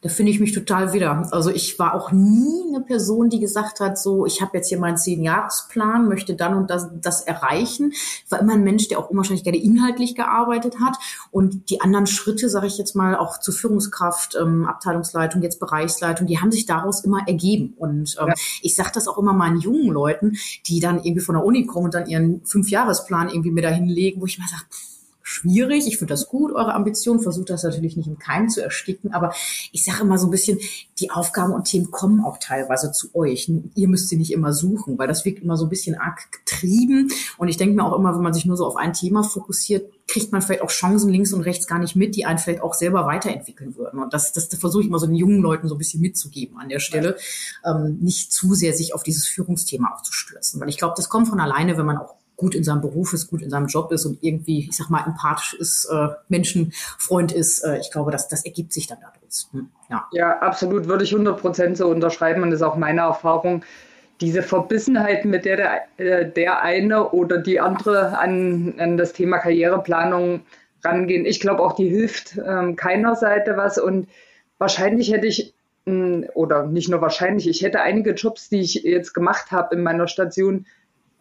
Da 0.00 0.08
finde 0.08 0.32
ich 0.32 0.40
mich 0.40 0.52
total 0.52 0.92
wieder. 0.92 1.28
Also 1.32 1.50
ich 1.50 1.78
war 1.78 1.94
auch 1.94 2.12
nie 2.12 2.68
eine 2.68 2.80
Person, 2.80 3.30
die 3.30 3.40
gesagt 3.40 3.80
hat, 3.80 3.98
so, 3.98 4.26
ich 4.26 4.42
habe 4.42 4.56
jetzt 4.56 4.68
hier 4.68 4.78
meinen 4.78 4.96
Zehn-Jahres-Plan, 4.96 6.08
möchte 6.08 6.34
dann 6.34 6.54
und 6.54 6.70
das, 6.70 6.88
das 7.00 7.22
erreichen. 7.22 7.92
Ich 7.92 8.30
war 8.30 8.40
immer 8.40 8.54
ein 8.54 8.64
Mensch, 8.64 8.88
der 8.88 8.98
auch 8.98 9.10
unwahrscheinlich 9.10 9.44
gerne 9.44 9.62
inhaltlich 9.62 10.14
gearbeitet 10.14 10.76
hat. 10.80 10.96
Und 11.30 11.70
die 11.70 11.80
anderen 11.80 12.06
Schritte, 12.06 12.48
sage 12.48 12.66
ich 12.66 12.78
jetzt 12.78 12.94
mal, 12.94 13.16
auch 13.16 13.38
zur 13.38 13.54
Führungskraft, 13.54 14.36
ähm, 14.40 14.66
Abteilungsleitung, 14.66 15.42
jetzt 15.42 15.60
Bereichsleitung, 15.60 16.26
die 16.26 16.40
haben 16.40 16.52
sich 16.52 16.66
daraus 16.66 17.04
immer 17.04 17.26
ergeben. 17.26 17.74
Und 17.76 18.16
ähm, 18.20 18.28
ja. 18.28 18.34
ich 18.62 18.74
sage 18.74 18.90
das 18.94 19.08
auch 19.08 19.18
immer 19.18 19.32
meinen 19.32 19.60
jungen 19.60 19.90
Leuten, 19.92 20.36
die 20.66 20.80
dann 20.80 21.02
irgendwie 21.02 21.20
von 21.20 21.34
der 21.34 21.44
Uni 21.44 21.66
kommen 21.66 21.86
und 21.86 21.94
dann 21.94 22.06
ihren 22.06 22.44
Fünfjahresplan 22.44 23.28
irgendwie 23.28 23.50
mir 23.50 23.62
dahin 23.62 23.88
legen, 23.88 24.20
wo 24.20 24.26
ich 24.26 24.38
mal 24.38 24.48
sage, 24.48 24.64
schwierig. 25.32 25.86
Ich 25.86 25.98
finde 25.98 26.12
das 26.12 26.28
gut, 26.28 26.52
eure 26.52 26.74
Ambition. 26.74 27.20
Versucht 27.20 27.50
das 27.50 27.62
natürlich 27.62 27.96
nicht 27.96 28.06
im 28.06 28.18
Keim 28.18 28.48
zu 28.48 28.62
ersticken. 28.62 29.12
Aber 29.12 29.32
ich 29.72 29.84
sage 29.84 30.02
immer 30.02 30.18
so 30.18 30.26
ein 30.26 30.30
bisschen, 30.30 30.58
die 31.00 31.10
Aufgaben 31.10 31.52
und 31.52 31.64
Themen 31.64 31.90
kommen 31.90 32.24
auch 32.24 32.38
teilweise 32.38 32.92
zu 32.92 33.14
euch. 33.14 33.50
Ihr 33.74 33.88
müsst 33.88 34.08
sie 34.08 34.16
nicht 34.16 34.32
immer 34.32 34.52
suchen, 34.52 34.98
weil 34.98 35.08
das 35.08 35.24
wirkt 35.24 35.42
immer 35.42 35.56
so 35.56 35.66
ein 35.66 35.70
bisschen 35.70 35.98
arg 35.98 36.30
getrieben. 36.30 37.10
Und 37.38 37.48
ich 37.48 37.56
denke 37.56 37.74
mir 37.74 37.84
auch 37.84 37.98
immer, 37.98 38.14
wenn 38.14 38.22
man 38.22 38.34
sich 38.34 38.44
nur 38.44 38.56
so 38.56 38.66
auf 38.66 38.76
ein 38.76 38.92
Thema 38.92 39.22
fokussiert, 39.22 39.90
kriegt 40.06 40.32
man 40.32 40.42
vielleicht 40.42 40.62
auch 40.62 40.70
Chancen 40.70 41.10
links 41.10 41.32
und 41.32 41.42
rechts 41.42 41.66
gar 41.66 41.78
nicht 41.78 41.96
mit, 41.96 42.16
die 42.16 42.26
einen 42.26 42.38
vielleicht 42.38 42.62
auch 42.62 42.74
selber 42.74 43.06
weiterentwickeln 43.06 43.76
würden. 43.76 44.02
Und 44.02 44.12
das, 44.12 44.32
das, 44.32 44.48
das 44.48 44.60
versuche 44.60 44.82
ich 44.82 44.88
immer 44.88 44.98
so 44.98 45.06
den 45.06 45.14
jungen 45.16 45.40
Leuten 45.40 45.68
so 45.68 45.74
ein 45.74 45.78
bisschen 45.78 46.02
mitzugeben 46.02 46.58
an 46.58 46.68
der 46.68 46.80
Stelle, 46.80 47.16
ähm, 47.64 47.98
nicht 48.00 48.32
zu 48.32 48.54
sehr 48.54 48.74
sich 48.74 48.94
auf 48.94 49.02
dieses 49.02 49.26
Führungsthema 49.26 49.94
auch 49.94 50.02
zu 50.02 50.12
stürzen. 50.12 50.60
Weil 50.60 50.68
ich 50.68 50.76
glaube, 50.76 50.94
das 50.96 51.08
kommt 51.08 51.28
von 51.28 51.40
alleine, 51.40 51.78
wenn 51.78 51.86
man 51.86 51.96
auch 51.96 52.16
gut 52.42 52.56
in 52.56 52.64
seinem 52.64 52.80
Beruf 52.80 53.12
ist, 53.12 53.30
gut 53.30 53.40
in 53.40 53.50
seinem 53.50 53.68
Job 53.68 53.92
ist 53.92 54.04
und 54.04 54.18
irgendwie, 54.20 54.66
ich 54.68 54.76
sag 54.76 54.90
mal, 54.90 55.04
empathisch 55.06 55.54
ist, 55.54 55.84
äh, 55.84 56.08
Menschenfreund 56.28 57.30
ist. 57.30 57.62
Äh, 57.62 57.78
ich 57.78 57.92
glaube, 57.92 58.10
das, 58.10 58.26
das 58.26 58.44
ergibt 58.44 58.72
sich 58.72 58.88
dann 58.88 58.98
daraus. 59.00 59.48
Hm, 59.52 59.68
ja. 59.88 60.08
ja, 60.10 60.38
absolut, 60.40 60.88
würde 60.88 61.04
ich 61.04 61.12
100 61.12 61.40
Prozent 61.40 61.76
so 61.76 61.86
unterschreiben 61.86 62.42
und 62.42 62.50
das 62.50 62.58
ist 62.58 62.66
auch 62.66 62.76
meine 62.76 63.02
Erfahrung. 63.02 63.64
Diese 64.20 64.42
Verbissenheit, 64.42 65.24
mit 65.24 65.44
der 65.44 65.56
der, 65.56 65.82
äh, 65.98 66.28
der 66.28 66.62
eine 66.62 67.10
oder 67.10 67.38
die 67.38 67.60
andere 67.60 68.18
an, 68.18 68.74
an 68.78 68.96
das 68.96 69.12
Thema 69.12 69.38
Karriereplanung 69.38 70.40
rangehen, 70.84 71.24
ich 71.24 71.38
glaube 71.38 71.62
auch, 71.62 71.76
die 71.76 71.88
hilft 71.88 72.40
ähm, 72.44 72.74
keiner 72.74 73.14
Seite 73.14 73.56
was 73.56 73.78
und 73.78 74.08
wahrscheinlich 74.58 75.12
hätte 75.12 75.28
ich 75.28 75.54
hm, 75.86 76.26
oder 76.34 76.66
nicht 76.66 76.88
nur 76.88 77.00
wahrscheinlich, 77.00 77.48
ich 77.48 77.62
hätte 77.62 77.82
einige 77.82 78.14
Jobs, 78.14 78.48
die 78.48 78.60
ich 78.60 78.74
jetzt 78.74 79.14
gemacht 79.14 79.52
habe 79.52 79.76
in 79.76 79.82
meiner 79.84 80.08
Station, 80.08 80.66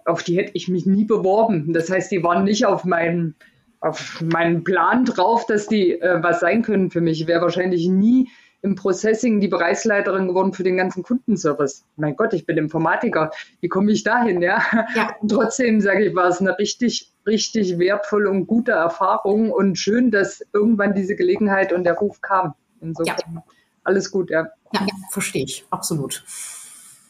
auf 0.06 0.24
die 0.24 0.38
hätte 0.38 0.52
ich 0.54 0.68
mich 0.68 0.86
nie 0.86 1.06
beworben. 1.06 1.74
Das 1.74 1.90
heißt, 1.90 2.12
die 2.12 2.24
waren 2.24 2.44
nicht 2.44 2.66
auf 2.66 2.84
meinem 2.86 3.36
auf 3.80 4.22
meinen 4.22 4.64
Plan 4.64 5.06
drauf, 5.06 5.48
dass 5.48 5.68
die 5.68 6.00
äh, 6.00 6.22
was 6.22 6.40
sein 6.40 6.62
können 6.62 6.92
für 6.92 7.02
mich. 7.02 7.22
Ich 7.22 7.28
wäre 7.28 7.42
wahrscheinlich 7.42 7.88
nie 7.88 8.30
im 8.62 8.76
Processing 8.76 9.40
die 9.40 9.48
Bereichsleiterin 9.48 10.28
geworden 10.28 10.54
für 10.54 10.64
den 10.64 10.78
ganzen 10.78 11.04
Kundenservice. 11.04 11.84
Mein 11.96 12.16
Gott, 12.16 12.34
ich 12.34 12.46
bin 12.46 12.58
Informatiker. 12.58 13.32
Wie 13.60 13.70
komme 13.70 13.92
ich 13.92 14.04
dahin? 14.04 14.42
Ja. 14.42 14.62
ja. 14.96 15.16
Und 15.20 15.30
trotzdem 15.32 15.82
sage 15.82 16.06
ich, 16.06 16.16
war 16.16 16.28
es 16.28 16.40
eine 16.40 16.58
richtig, 16.60 17.12
richtig 17.26 17.80
wertvolle 17.80 18.30
und 18.30 18.46
gute 18.46 18.74
Erfahrung 18.74 19.52
und 19.52 19.78
schön, 19.78 20.12
dass 20.12 20.46
irgendwann 20.54 20.94
diese 20.94 21.16
Gelegenheit 21.16 21.74
und 21.74 21.84
der 21.84 21.94
Ruf 21.94 22.22
kam. 22.22 22.54
Insofern 22.82 23.16
ja. 23.36 23.44
alles 23.84 24.12
gut, 24.12 24.30
ja. 24.30 24.48
Ja, 24.74 24.82
ja 24.82 24.94
verstehe 25.10 25.44
ich, 25.44 25.66
absolut. 25.72 26.24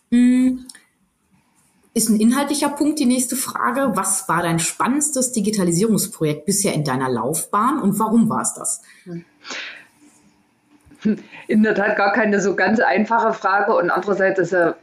Mhm. 0.09 0.67
Ist 1.93 2.09
ein 2.09 2.21
inhaltlicher 2.21 2.69
Punkt 2.69 2.99
die 2.99 3.05
nächste 3.05 3.35
Frage. 3.35 3.91
Was 3.95 4.29
war 4.29 4.41
dein 4.41 4.59
spannendstes 4.59 5.33
Digitalisierungsprojekt 5.33 6.45
bisher 6.45 6.73
in 6.73 6.85
deiner 6.85 7.09
Laufbahn 7.09 7.79
und 7.79 7.99
warum 7.99 8.29
war 8.29 8.41
es 8.41 8.53
das? 8.53 8.81
In 11.47 11.63
der 11.63 11.75
Tat 11.75 11.97
gar 11.97 12.13
keine 12.13 12.39
so 12.39 12.55
ganz 12.55 12.79
einfache 12.79 13.33
Frage 13.33 13.75
und 13.75 13.89
andererseits 13.89 14.39
ist 14.39 14.53
er 14.53 14.77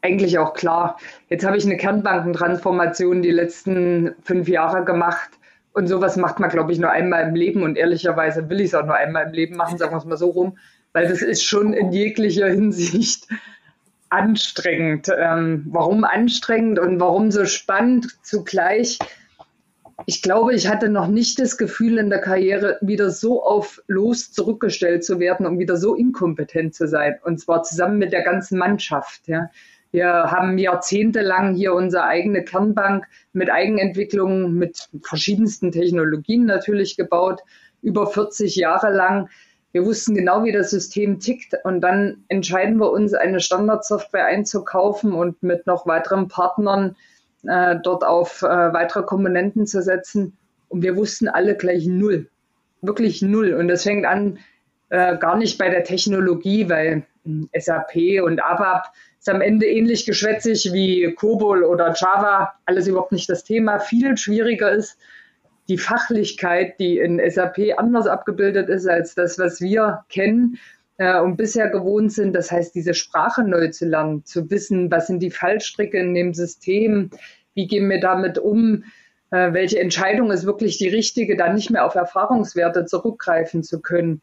eigentlich 0.00 0.38
auch 0.38 0.54
klar. 0.54 0.98
Jetzt 1.28 1.44
habe 1.44 1.58
ich 1.58 1.66
eine 1.66 1.76
Kernbankentransformation 1.76 3.20
die 3.20 3.30
letzten 3.30 4.14
fünf 4.22 4.48
Jahre 4.48 4.84
gemacht 4.84 5.30
und 5.74 5.88
sowas 5.88 6.16
macht 6.16 6.40
man, 6.40 6.48
glaube 6.48 6.72
ich, 6.72 6.78
nur 6.78 6.90
einmal 6.90 7.28
im 7.28 7.34
Leben 7.34 7.62
und 7.62 7.76
ehrlicherweise 7.76 8.48
will 8.48 8.60
ich 8.60 8.68
es 8.68 8.74
auch 8.74 8.86
nur 8.86 8.94
einmal 8.94 9.26
im 9.26 9.32
Leben 9.32 9.56
machen, 9.56 9.76
sagen 9.76 9.92
wir 9.92 9.98
es 9.98 10.04
mal 10.06 10.16
so 10.16 10.30
rum, 10.30 10.56
weil 10.92 11.08
das 11.08 11.20
ist 11.20 11.44
schon 11.44 11.74
in 11.74 11.92
jeglicher 11.92 12.48
Hinsicht 12.48 13.28
anstrengend. 14.10 15.10
Ähm, 15.16 15.66
warum 15.68 16.04
anstrengend 16.04 16.78
und 16.78 17.00
warum 17.00 17.30
so 17.30 17.44
spannend 17.44 18.18
zugleich? 18.22 18.98
Ich 20.06 20.22
glaube, 20.22 20.54
ich 20.54 20.68
hatte 20.68 20.88
noch 20.88 21.08
nicht 21.08 21.40
das 21.40 21.58
Gefühl 21.58 21.98
in 21.98 22.08
der 22.08 22.20
Karriere, 22.20 22.78
wieder 22.80 23.10
so 23.10 23.42
auf 23.42 23.82
los 23.88 24.32
zurückgestellt 24.32 25.04
zu 25.04 25.18
werden 25.18 25.44
und 25.44 25.58
wieder 25.58 25.76
so 25.76 25.94
inkompetent 25.94 26.74
zu 26.74 26.86
sein. 26.86 27.16
Und 27.24 27.40
zwar 27.40 27.64
zusammen 27.64 27.98
mit 27.98 28.12
der 28.12 28.22
ganzen 28.22 28.58
Mannschaft. 28.58 29.26
Ja. 29.26 29.50
Wir 29.90 30.06
haben 30.06 30.58
jahrzehntelang 30.58 31.54
hier 31.54 31.74
unsere 31.74 32.04
eigene 32.04 32.44
Kernbank 32.44 33.06
mit 33.32 33.50
Eigenentwicklungen, 33.50 34.54
mit 34.54 34.88
verschiedensten 35.02 35.72
Technologien 35.72 36.44
natürlich 36.44 36.96
gebaut, 36.96 37.40
über 37.80 38.06
40 38.06 38.54
Jahre 38.56 38.94
lang 38.94 39.28
wir 39.72 39.84
wussten 39.84 40.14
genau, 40.14 40.44
wie 40.44 40.52
das 40.52 40.70
System 40.70 41.20
tickt 41.20 41.54
und 41.64 41.80
dann 41.80 42.24
entscheiden 42.28 42.78
wir 42.78 42.90
uns, 42.90 43.12
eine 43.12 43.40
Standardsoftware 43.40 44.26
einzukaufen 44.26 45.12
und 45.12 45.42
mit 45.42 45.66
noch 45.66 45.86
weiteren 45.86 46.28
Partnern 46.28 46.96
äh, 47.46 47.76
dort 47.82 48.04
auf 48.04 48.42
äh, 48.42 48.46
weitere 48.46 49.02
Komponenten 49.02 49.66
zu 49.66 49.82
setzen. 49.82 50.36
Und 50.68 50.82
wir 50.82 50.96
wussten 50.96 51.28
alle 51.28 51.56
gleich 51.56 51.86
null, 51.86 52.28
wirklich 52.80 53.22
null. 53.22 53.54
Und 53.54 53.68
das 53.68 53.82
fängt 53.82 54.06
an 54.06 54.38
äh, 54.88 55.16
gar 55.18 55.36
nicht 55.36 55.58
bei 55.58 55.68
der 55.68 55.84
Technologie, 55.84 56.68
weil 56.68 57.04
hm, 57.24 57.48
SAP 57.58 58.22
und 58.24 58.42
ABAP 58.42 58.86
ist 59.18 59.28
am 59.28 59.40
Ende 59.40 59.66
ähnlich 59.66 60.06
geschwätzig 60.06 60.72
wie 60.72 61.12
COBOL 61.14 61.64
oder 61.64 61.92
Java, 61.94 62.54
alles 62.64 62.86
überhaupt 62.86 63.12
nicht 63.12 63.28
das 63.28 63.44
Thema. 63.44 63.80
Viel 63.80 64.16
schwieriger 64.16 64.70
ist 64.70 64.98
die 65.68 65.78
Fachlichkeit, 65.78 66.78
die 66.80 66.98
in 66.98 67.20
SAP 67.30 67.58
anders 67.76 68.06
abgebildet 68.06 68.68
ist 68.68 68.86
als 68.88 69.14
das, 69.14 69.38
was 69.38 69.60
wir 69.60 70.04
kennen 70.08 70.58
äh, 70.96 71.20
und 71.20 71.36
bisher 71.36 71.68
gewohnt 71.68 72.12
sind. 72.12 72.34
Das 72.34 72.50
heißt, 72.50 72.74
diese 72.74 72.94
Sprache 72.94 73.44
neu 73.44 73.68
zu 73.68 73.86
lernen, 73.86 74.24
zu 74.24 74.50
wissen, 74.50 74.90
was 74.90 75.06
sind 75.06 75.20
die 75.20 75.30
Fallstricke 75.30 75.98
in 75.98 76.14
dem 76.14 76.34
System, 76.34 77.10
wie 77.54 77.66
gehen 77.66 77.88
wir 77.90 78.00
damit 78.00 78.38
um, 78.38 78.84
äh, 79.30 79.52
welche 79.52 79.78
Entscheidung 79.78 80.30
ist 80.30 80.46
wirklich 80.46 80.78
die 80.78 80.88
richtige, 80.88 81.36
dann 81.36 81.54
nicht 81.54 81.70
mehr 81.70 81.84
auf 81.84 81.94
Erfahrungswerte 81.94 82.86
zurückgreifen 82.86 83.62
zu 83.62 83.80
können 83.80 84.22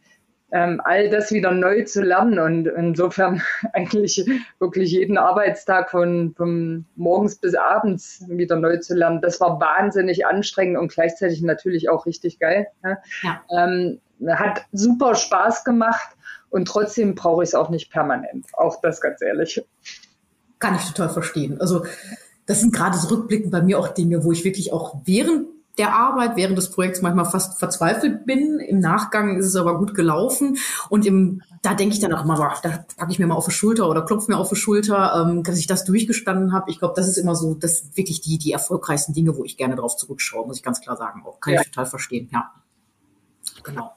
ähm, 0.51 0.79
all 0.83 1.09
das 1.09 1.31
wieder 1.31 1.51
neu 1.51 1.83
zu 1.83 2.01
lernen 2.01 2.39
und 2.39 2.67
insofern 2.67 3.41
eigentlich 3.73 4.25
wirklich 4.59 4.91
jeden 4.91 5.17
Arbeitstag 5.17 5.89
von, 5.89 6.33
von 6.35 6.85
morgens 6.95 7.35
bis 7.35 7.55
abends 7.55 8.23
wieder 8.27 8.55
neu 8.55 8.77
zu 8.77 8.95
lernen. 8.95 9.21
Das 9.21 9.41
war 9.41 9.59
wahnsinnig 9.59 10.25
anstrengend 10.25 10.77
und 10.77 10.91
gleichzeitig 10.91 11.41
natürlich 11.41 11.89
auch 11.89 12.05
richtig 12.05 12.39
geil. 12.39 12.67
Ne? 12.83 12.97
Ja. 13.23 13.41
Ähm, 13.49 13.99
hat 14.27 14.65
super 14.71 15.15
Spaß 15.15 15.63
gemacht 15.63 16.15
und 16.49 16.67
trotzdem 16.67 17.15
brauche 17.15 17.43
ich 17.43 17.49
es 17.49 17.55
auch 17.55 17.69
nicht 17.69 17.91
permanent. 17.91 18.45
Auch 18.53 18.79
das 18.81 19.01
ganz 19.01 19.21
ehrlich. 19.21 19.63
Kann 20.59 20.75
ich 20.75 20.85
total 20.85 21.09
verstehen. 21.09 21.59
Also 21.59 21.85
das 22.45 22.61
sind 22.61 22.73
gerade 22.73 22.97
so 22.97 23.13
rückblickend 23.13 23.51
bei 23.51 23.61
mir 23.61 23.79
auch 23.79 23.89
Dinge, 23.89 24.23
wo 24.23 24.31
ich 24.31 24.45
wirklich 24.45 24.71
auch 24.71 24.95
während 25.03 25.47
der 25.77 25.93
Arbeit 25.93 26.35
während 26.35 26.57
des 26.57 26.71
Projekts 26.71 27.01
manchmal 27.01 27.25
fast 27.25 27.59
verzweifelt 27.59 28.25
bin. 28.25 28.59
Im 28.59 28.79
Nachgang 28.79 29.37
ist 29.37 29.47
es 29.47 29.55
aber 29.55 29.77
gut 29.77 29.93
gelaufen. 29.93 30.57
Und 30.89 31.05
im, 31.05 31.41
da 31.61 31.73
denke 31.73 31.95
ich 31.95 31.99
dann 31.99 32.13
auch 32.13 32.23
immer, 32.23 32.35
boah, 32.35 32.53
da 32.63 32.85
packe 32.95 33.11
ich 33.11 33.19
mir 33.19 33.27
mal 33.27 33.35
auf 33.35 33.45
die 33.45 33.51
Schulter 33.51 33.89
oder 33.89 34.03
klopfe 34.03 34.31
mir 34.31 34.37
auf 34.37 34.49
die 34.49 34.55
Schulter, 34.55 35.25
ähm, 35.27 35.43
dass 35.43 35.57
ich 35.57 35.67
das 35.67 35.83
durchgestanden 35.85 36.53
habe. 36.53 36.71
Ich 36.71 36.79
glaube, 36.79 36.93
das 36.95 37.07
ist 37.07 37.17
immer 37.17 37.35
so, 37.35 37.55
das 37.55 37.79
sind 37.79 37.97
wirklich 37.97 38.21
die, 38.21 38.37
die 38.37 38.51
erfolgreichsten 38.51 39.13
Dinge, 39.13 39.35
wo 39.37 39.43
ich 39.43 39.57
gerne 39.57 39.75
drauf 39.75 39.97
zurückschaue, 39.97 40.47
muss 40.47 40.57
ich 40.57 40.63
ganz 40.63 40.81
klar 40.81 40.95
sagen. 40.95 41.23
Auch 41.25 41.39
kann 41.39 41.53
ja. 41.53 41.61
ich 41.61 41.67
total 41.67 41.85
verstehen, 41.85 42.29
ja. 42.31 42.51
Genau. 43.63 43.91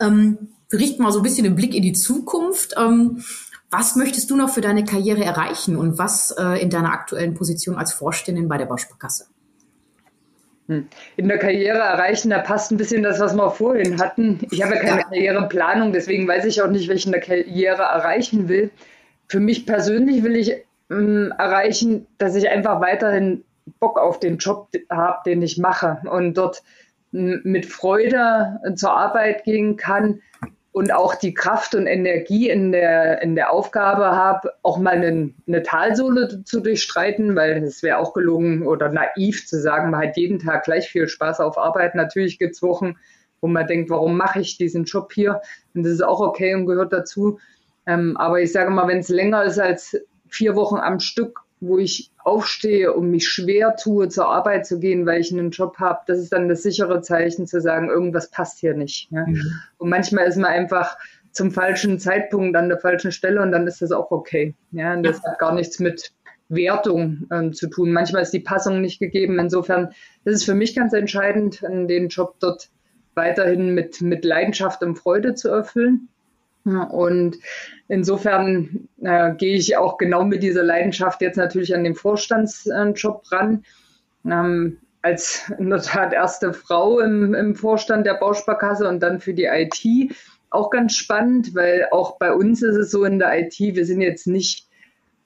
Ähm, 0.00 0.48
wir 0.70 0.78
richten 0.78 1.02
mal 1.02 1.12
so 1.12 1.20
ein 1.20 1.22
bisschen 1.22 1.44
den 1.44 1.54
Blick 1.54 1.74
in 1.74 1.82
die 1.82 1.92
Zukunft. 1.92 2.74
Ähm, 2.76 3.22
was 3.70 3.96
möchtest 3.96 4.30
du 4.30 4.36
noch 4.36 4.48
für 4.48 4.62
deine 4.62 4.84
Karriere 4.84 5.22
erreichen 5.24 5.76
und 5.76 5.98
was 5.98 6.30
äh, 6.30 6.60
in 6.60 6.70
deiner 6.70 6.92
aktuellen 6.92 7.34
Position 7.34 7.76
als 7.76 7.92
Vorständin 7.92 8.48
bei 8.48 8.56
der 8.56 8.66
Bausparkasse? 8.66 9.26
Hm. 10.68 10.86
in 11.16 11.28
der 11.28 11.38
Karriere 11.38 11.78
erreichen, 11.78 12.28
da 12.28 12.40
passt 12.40 12.70
ein 12.70 12.76
bisschen 12.76 13.02
das, 13.02 13.20
was 13.20 13.34
wir 13.34 13.50
vorhin 13.50 13.98
hatten. 13.98 14.46
Ich 14.50 14.62
habe 14.62 14.74
ja 14.74 14.80
keine. 14.82 15.02
Karriereplanung, 15.02 15.92
deswegen 15.92 16.28
weiß 16.28 16.44
ich 16.44 16.60
auch 16.60 16.68
nicht, 16.68 16.88
welche 16.88 17.10
der 17.10 17.20
Karriere 17.20 17.82
erreichen 17.82 18.48
will. 18.48 18.70
Für 19.28 19.40
mich 19.40 19.64
persönlich 19.64 20.22
will 20.24 20.36
ich 20.36 20.56
ähm, 20.90 21.32
erreichen, 21.38 22.06
dass 22.18 22.34
ich 22.34 22.50
einfach 22.50 22.82
weiterhin 22.82 23.44
Bock 23.80 23.98
auf 23.98 24.20
den 24.20 24.36
Job 24.36 24.68
habe, 24.90 25.18
den 25.24 25.40
ich 25.40 25.56
mache 25.56 26.02
und 26.10 26.34
dort 26.34 26.62
mit 27.10 27.64
Freude 27.64 28.60
zur 28.74 28.92
Arbeit 28.92 29.44
gehen 29.44 29.76
kann, 29.76 30.20
und 30.78 30.92
auch 30.92 31.16
die 31.16 31.34
Kraft 31.34 31.74
und 31.74 31.88
Energie 31.88 32.48
in 32.48 32.70
der, 32.70 33.20
in 33.20 33.34
der 33.34 33.50
Aufgabe 33.50 34.12
habe, 34.12 34.52
auch 34.62 34.78
mal 34.78 34.94
eine, 34.94 35.34
eine 35.48 35.64
Talsohle 35.64 36.44
zu 36.44 36.60
durchstreiten, 36.60 37.34
weil 37.34 37.64
es 37.64 37.82
wäre 37.82 37.98
auch 37.98 38.12
gelungen 38.12 38.64
oder 38.64 38.88
naiv 38.88 39.44
zu 39.44 39.60
sagen, 39.60 39.90
man 39.90 40.06
hat 40.06 40.16
jeden 40.16 40.38
Tag 40.38 40.62
gleich 40.62 40.88
viel 40.88 41.08
Spaß 41.08 41.40
auf 41.40 41.58
Arbeit. 41.58 41.96
Natürlich 41.96 42.38
gibt 42.38 42.54
es 42.54 42.62
Wochen, 42.62 42.94
wo 43.40 43.48
man 43.48 43.66
denkt, 43.66 43.90
warum 43.90 44.16
mache 44.16 44.38
ich 44.38 44.56
diesen 44.56 44.84
Job 44.84 45.12
hier? 45.12 45.40
Und 45.74 45.82
das 45.82 45.94
ist 45.94 46.04
auch 46.04 46.20
okay 46.20 46.54
und 46.54 46.66
gehört 46.66 46.92
dazu. 46.92 47.40
Ähm, 47.84 48.16
aber 48.16 48.40
ich 48.40 48.52
sage 48.52 48.70
mal, 48.70 48.86
wenn 48.86 49.00
es 49.00 49.08
länger 49.08 49.42
ist 49.42 49.58
als 49.58 50.00
vier 50.28 50.54
Wochen 50.54 50.76
am 50.76 51.00
Stück, 51.00 51.40
wo 51.60 51.78
ich 51.78 52.10
aufstehe 52.18 52.92
und 52.92 53.10
mich 53.10 53.28
schwer 53.28 53.76
tue, 53.76 54.08
zur 54.08 54.28
Arbeit 54.28 54.66
zu 54.66 54.78
gehen, 54.78 55.06
weil 55.06 55.20
ich 55.20 55.32
einen 55.32 55.50
Job 55.50 55.78
habe, 55.78 56.00
das 56.06 56.18
ist 56.18 56.32
dann 56.32 56.48
das 56.48 56.62
sichere 56.62 57.00
Zeichen 57.00 57.46
zu 57.46 57.60
sagen, 57.60 57.88
irgendwas 57.88 58.30
passt 58.30 58.58
hier 58.58 58.74
nicht. 58.74 59.10
Ja? 59.10 59.26
Mhm. 59.26 59.52
Und 59.78 59.88
manchmal 59.88 60.26
ist 60.26 60.36
man 60.36 60.50
einfach 60.50 60.96
zum 61.32 61.50
falschen 61.50 61.98
Zeitpunkt 61.98 62.56
an 62.56 62.68
der 62.68 62.78
falschen 62.78 63.12
Stelle 63.12 63.42
und 63.42 63.52
dann 63.52 63.66
ist 63.66 63.82
das 63.82 63.92
auch 63.92 64.10
okay. 64.10 64.54
Ja? 64.72 64.94
Und 64.94 65.02
das 65.02 65.22
ja. 65.22 65.30
hat 65.30 65.38
gar 65.38 65.54
nichts 65.54 65.78
mit 65.78 66.12
Wertung 66.48 67.26
ähm, 67.30 67.52
zu 67.52 67.68
tun. 67.68 67.92
Manchmal 67.92 68.22
ist 68.22 68.32
die 68.32 68.40
Passung 68.40 68.80
nicht 68.80 68.98
gegeben. 68.98 69.38
Insofern 69.38 69.90
das 70.24 70.34
ist 70.34 70.44
für 70.44 70.54
mich 70.54 70.74
ganz 70.74 70.92
entscheidend, 70.92 71.62
den 71.62 72.08
Job 72.08 72.36
dort 72.40 72.70
weiterhin 73.14 73.74
mit, 73.74 74.00
mit 74.00 74.24
Leidenschaft 74.24 74.82
und 74.82 74.96
Freude 74.96 75.34
zu 75.34 75.48
erfüllen. 75.48 76.08
Und 76.76 77.38
insofern 77.88 78.88
äh, 79.02 79.34
gehe 79.34 79.56
ich 79.56 79.76
auch 79.76 79.98
genau 79.98 80.24
mit 80.24 80.42
dieser 80.42 80.62
Leidenschaft 80.62 81.20
jetzt 81.22 81.36
natürlich 81.36 81.74
an 81.74 81.84
den 81.84 81.94
Vorstandsjob 81.94 83.22
ran. 83.30 83.64
Ähm, 84.24 84.78
als 85.02 85.50
in 85.58 85.70
der 85.70 85.80
Tat 85.80 86.12
erste 86.12 86.52
Frau 86.52 87.00
im, 87.00 87.34
im 87.34 87.54
Vorstand 87.54 88.06
der 88.06 88.14
Bausparkasse 88.14 88.88
und 88.88 89.00
dann 89.00 89.20
für 89.20 89.32
die 89.32 89.44
IT 89.44 90.12
auch 90.50 90.70
ganz 90.70 90.94
spannend, 90.94 91.54
weil 91.54 91.88
auch 91.90 92.18
bei 92.18 92.32
uns 92.32 92.62
ist 92.62 92.76
es 92.76 92.90
so 92.90 93.04
in 93.04 93.18
der 93.18 93.38
IT, 93.38 93.58
wir 93.58 93.84
sind 93.84 94.00
jetzt 94.00 94.26
nicht, 94.26 94.66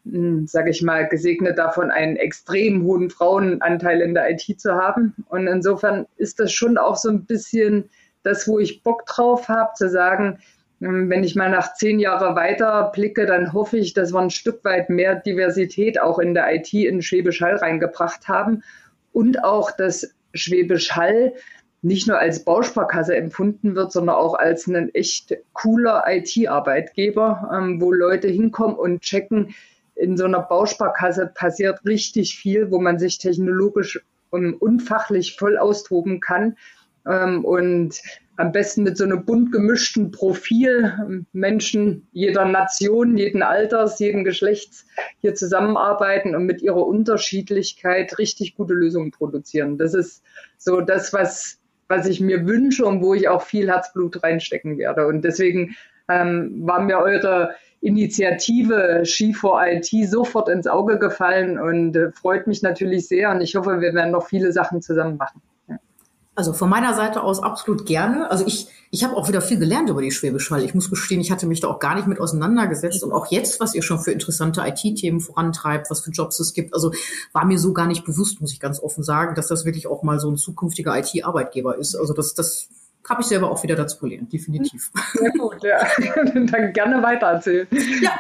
hm, 0.05 0.47
sage 0.47 0.71
ich 0.71 0.83
mal, 0.83 1.09
gesegnet 1.09 1.59
davon, 1.59 1.91
einen 1.91 2.17
extrem 2.17 2.83
hohen 2.85 3.09
Frauenanteil 3.09 4.01
in 4.01 4.15
der 4.15 4.31
IT 4.31 4.61
zu 4.61 4.75
haben. 4.75 5.15
Und 5.29 5.47
insofern 5.47 6.07
ist 6.17 6.41
das 6.41 6.53
schon 6.53 6.77
auch 6.77 6.97
so 6.97 7.09
ein 7.09 7.25
bisschen 7.25 7.89
das, 8.25 8.47
wo 8.47 8.59
ich 8.59 8.83
Bock 8.83 9.07
drauf 9.07 9.49
habe, 9.49 9.71
zu 9.75 9.89
sagen, 9.89 10.39
wenn 10.83 11.23
ich 11.23 11.37
mal 11.37 11.51
nach 11.51 11.75
zehn 11.75 12.01
Jahren 12.01 12.35
weiter 12.35 12.91
blicke, 12.93 13.25
dann 13.25 13.53
hoffe 13.53 13.79
ich, 13.79 13.95
dass 13.95 14.13
wir 14.13 14.21
ein 14.21 14.31
Stück 14.31 14.65
weit 14.65 14.91
mehr 14.91 15.15
Diversität 15.15 16.01
auch 16.01 16.19
in 16.19 16.35
der 16.35 16.53
IT 16.55 16.73
in 16.75 17.03
Schwäbisch 17.03 17.41
Hall 17.41 17.57
reingebracht 17.57 18.27
haben 18.27 18.65
und 19.13 19.45
auch, 19.45 19.71
dass 19.71 20.15
Schwäbisch 20.35 20.93
Hall 20.93 21.35
nicht 21.83 22.09
nur 22.09 22.19
als 22.19 22.45
Bausparkasse 22.45 23.15
empfunden 23.15 23.77
wird, 23.77 23.93
sondern 23.93 24.17
auch 24.17 24.35
als 24.35 24.67
ein 24.67 24.93
echt 24.95 25.37
cooler 25.53 26.05
IT-Arbeitgeber, 26.07 27.51
ähm, 27.53 27.81
wo 27.81 27.93
Leute 27.93 28.29
hinkommen 28.29 28.77
und 28.77 29.03
checken, 29.03 29.55
in 29.95 30.17
so 30.17 30.25
einer 30.25 30.41
Bausparkasse 30.41 31.31
passiert 31.33 31.85
richtig 31.85 32.37
viel, 32.37 32.71
wo 32.71 32.81
man 32.81 32.99
sich 32.99 33.19
technologisch 33.19 34.01
und 34.31 34.55
unfachlich 34.55 35.37
voll 35.37 35.59
austoben 35.59 36.19
kann. 36.21 36.57
Ähm, 37.07 37.45
und 37.45 38.01
am 38.37 38.53
besten 38.53 38.83
mit 38.83 38.97
so 38.97 39.05
einem 39.05 39.25
bunt 39.25 39.53
gemischten 39.53 40.11
Profil 40.11 41.25
Menschen 41.33 42.09
jeder 42.13 42.47
Nation, 42.47 43.17
jeden 43.17 43.43
Alters, 43.43 43.99
jeden 43.99 44.25
Geschlechts 44.25 44.87
hier 45.19 45.35
zusammenarbeiten 45.35 46.35
und 46.35 46.47
mit 46.47 46.63
ihrer 46.63 46.87
Unterschiedlichkeit 46.87 48.19
richtig 48.19 48.57
gute 48.57 48.75
Lösungen 48.75 49.11
produzieren. 49.11 49.77
Das 49.77 49.95
ist 49.95 50.23
so 50.57 50.81
das, 50.81 51.13
was, 51.13 51.59
was 51.89 52.07
ich 52.07 52.21
mir 52.21 52.47
wünsche 52.47 52.87
und 52.87 53.03
wo 53.03 53.15
ich 53.15 53.29
auch 53.29 53.43
viel 53.43 53.69
Herzblut 53.69 54.23
reinstecken 54.23 54.79
werde. 54.79 55.07
Und 55.07 55.23
deswegen 55.23 55.77
ähm, 56.09 56.67
war 56.67 56.81
mir 56.81 56.99
eure 56.99 57.55
Initiative 57.81 59.05
Ski 59.05 59.35
for 59.35 59.61
IT 59.67 59.91
sofort 60.09 60.49
ins 60.49 60.67
Auge 60.67 60.99
gefallen 60.99 61.59
und 61.59 61.97
äh, 61.97 62.13
freut 62.13 62.47
mich 62.47 62.63
natürlich 62.63 63.09
sehr. 63.09 63.31
Und 63.31 63.41
ich 63.41 63.57
hoffe, 63.57 63.81
wir 63.81 63.93
werden 63.93 64.13
noch 64.13 64.27
viele 64.27 64.53
Sachen 64.53 64.81
zusammen 64.81 65.17
machen. 65.17 65.43
Also 66.35 66.55
von 66.55 66.71
meiner 66.71 66.95
Seite 66.95 67.23
aus 67.23 67.43
absolut 67.43 67.85
gerne. 67.85 68.31
Also 68.31 68.47
ich, 68.47 68.67
ich 68.91 69.05
habe 69.05 69.17
auch 69.17 69.29
wieder 69.29 69.43
viel 69.43 69.59
gelernt 69.59 69.91
über 69.91 70.01
die 70.01 70.11
Schwäbisch 70.11 70.51
Hall. 70.51 70.65
Ich 70.65 70.75
muss 70.75 70.89
gestehen, 70.89 71.21
ich 71.21 71.31
hatte 71.31 71.47
mich 71.47 71.61
da 71.61 71.69
auch 71.69 71.79
gar 71.79 71.95
nicht 71.95 72.07
mit 72.07 72.21
auseinandergesetzt. 72.21 73.05
Und 73.05 73.13
auch 73.13 73.27
jetzt, 73.31 73.61
was 73.61 73.75
ihr 73.75 73.83
schon 73.83 73.99
für 73.99 74.13
interessante 74.13 74.63
IT-Themen 74.67 75.21
vorantreibt, 75.21 75.91
was 75.91 76.01
für 76.01 76.11
Jobs 76.11 76.41
es 76.41 76.55
gibt, 76.55 76.73
also 76.73 76.93
war 77.33 77.45
mir 77.45 77.59
so 77.59 77.75
gar 77.75 77.87
nicht 77.87 78.05
bewusst, 78.05 78.41
muss 78.41 78.53
ich 78.53 78.61
ganz 78.61 78.81
offen 78.81 79.05
sagen, 79.05 79.35
dass 79.35 79.49
das 79.49 79.67
wirklich 79.67 79.87
auch 79.87 80.03
mal 80.03 80.19
so 80.19 80.31
ein 80.31 80.39
zukünftiger 80.39 80.97
IT-Arbeitgeber 80.99 81.77
ist. 81.77 81.95
Also 81.95 82.15
das, 82.15 82.33
das 82.33 82.69
habe 83.09 83.23
ich 83.23 83.27
selber 83.27 83.51
auch 83.51 83.63
wieder 83.63 83.75
dazu 83.75 83.99
gelernt, 83.99 84.33
definitiv. 84.33 84.91
Sehr 85.15 85.33
gut, 85.33 85.63
ja. 85.63 85.87
Dann 86.35 86.73
gerne 86.73 87.03
weitererzählen. 87.03 87.67
Ja, 88.01 88.19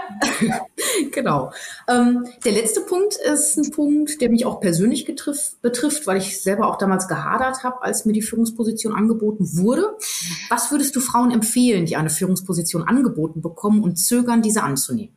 genau. 1.12 1.53
Ähm, 1.89 2.27
der 2.45 2.53
letzte 2.53 2.81
Punkt 2.81 3.15
ist 3.17 3.57
ein 3.57 3.71
Punkt, 3.71 4.21
der 4.21 4.31
mich 4.31 4.45
auch 4.45 4.61
persönlich 4.61 5.07
getriff, 5.07 5.57
betrifft, 5.62 6.07
weil 6.07 6.17
ich 6.19 6.43
selber 6.43 6.69
auch 6.69 6.79
damals 6.79 7.09
gehadert 7.09 7.62
habe, 7.62 7.83
als 7.83 8.05
mir 8.05 8.12
die 8.12 8.23
Führungsposition 8.23 8.95
angeboten 8.95 9.57
wurde. 9.57 9.97
Was 10.49 10.71
würdest 10.73 10.97
du 10.97 11.01
Frauen 11.01 11.31
empfehlen, 11.31 11.87
die 11.87 11.97
eine 11.97 12.11
Führungsposition 12.11 12.83
angeboten 12.83 13.41
bekommen 13.41 13.83
und 13.83 13.97
zögern, 13.97 14.43
diese 14.43 14.62
anzunehmen? 14.62 15.17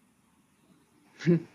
Hm 1.23 1.39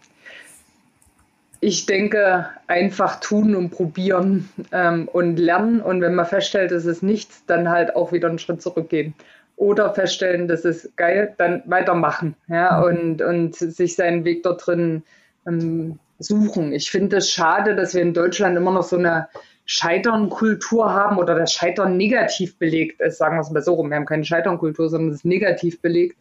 ich 1.61 1.87
denke, 1.87 2.49
einfach 2.67 3.21
tun 3.21 3.55
und 3.55 3.71
probieren 3.71 4.49
ähm, 4.73 5.09
und 5.09 5.37
lernen. 5.37 5.81
Und 5.83 6.01
wenn 6.01 6.15
man 6.15 6.27
feststellt, 6.27 6.73
es 6.73 6.87
ist 6.87 7.03
nichts, 7.03 7.45
dann 7.47 7.69
halt 7.69 7.95
auch 7.97 8.13
wieder 8.13 8.29
einen 8.29 8.39
Schritt 8.39 8.63
zurückgehen. 8.63 9.15
oder 9.57 9.93
feststellen, 9.93 10.49
das 10.49 10.65
ist 10.65 10.97
geil, 10.97 11.35
dann 11.37 11.63
weitermachen 11.67 12.35
ja, 12.49 12.79
mhm. 12.79 12.85
und, 12.85 13.23
und 13.23 13.57
sich 13.57 13.95
seinen 13.95 14.25
Weg 14.25 14.43
dort 14.43 14.67
drin 14.67 15.03
ähm, 15.47 15.99
suchen. 16.19 16.73
Ich 16.73 16.91
finde 16.91 17.19
es 17.19 17.31
schade, 17.31 17.77
dass 17.77 17.95
wir 17.95 18.01
in 18.01 18.15
Deutschland 18.15 18.57
immer 18.57 18.73
noch 18.73 18.85
so 18.85 18.97
eine 18.97 19.29
Scheiternkultur 19.67 20.93
haben 20.93 21.19
oder 21.19 21.35
das 21.35 21.53
Scheitern 21.53 21.99
negativ 21.99 22.59
belegt 22.59 23.03
ist, 23.03 23.19
sagen 23.19 23.37
wir 23.37 23.43
es 23.43 23.51
mal 23.51 23.63
so 23.63 23.75
rum. 23.75 23.91
Wir 23.91 23.97
haben 23.97 24.07
keine 24.07 24.25
Scheiternkultur, 24.25 24.89
sondern 24.89 25.11
es 25.11 25.17
ist 25.17 25.25
negativ 25.27 25.81
belegt. 25.83 26.17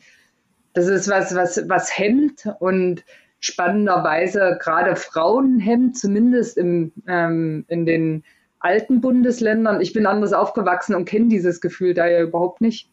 Das 0.74 0.88
ist 0.88 1.10
was, 1.10 1.34
was, 1.34 1.67
was 1.69 1.98
hemmt 1.98 2.48
und 2.60 3.05
spannenderweise 3.39 4.58
gerade 4.62 4.96
Frauen 4.96 5.60
hemmt, 5.60 5.98
zumindest 5.98 6.58
im, 6.58 6.91
ähm, 7.08 7.65
in 7.67 7.86
den 7.86 8.24
alten 8.60 9.00
Bundesländern. 9.00 9.79
Ich 9.81 9.93
bin 9.93 10.05
anders 10.05 10.34
aufgewachsen 10.34 10.96
und 10.96 11.05
kenne 11.05 11.29
dieses 11.29 11.62
Gefühl 11.62 11.93
da 11.93 12.08
ja 12.08 12.22
überhaupt 12.22 12.62
nicht. 12.62 12.89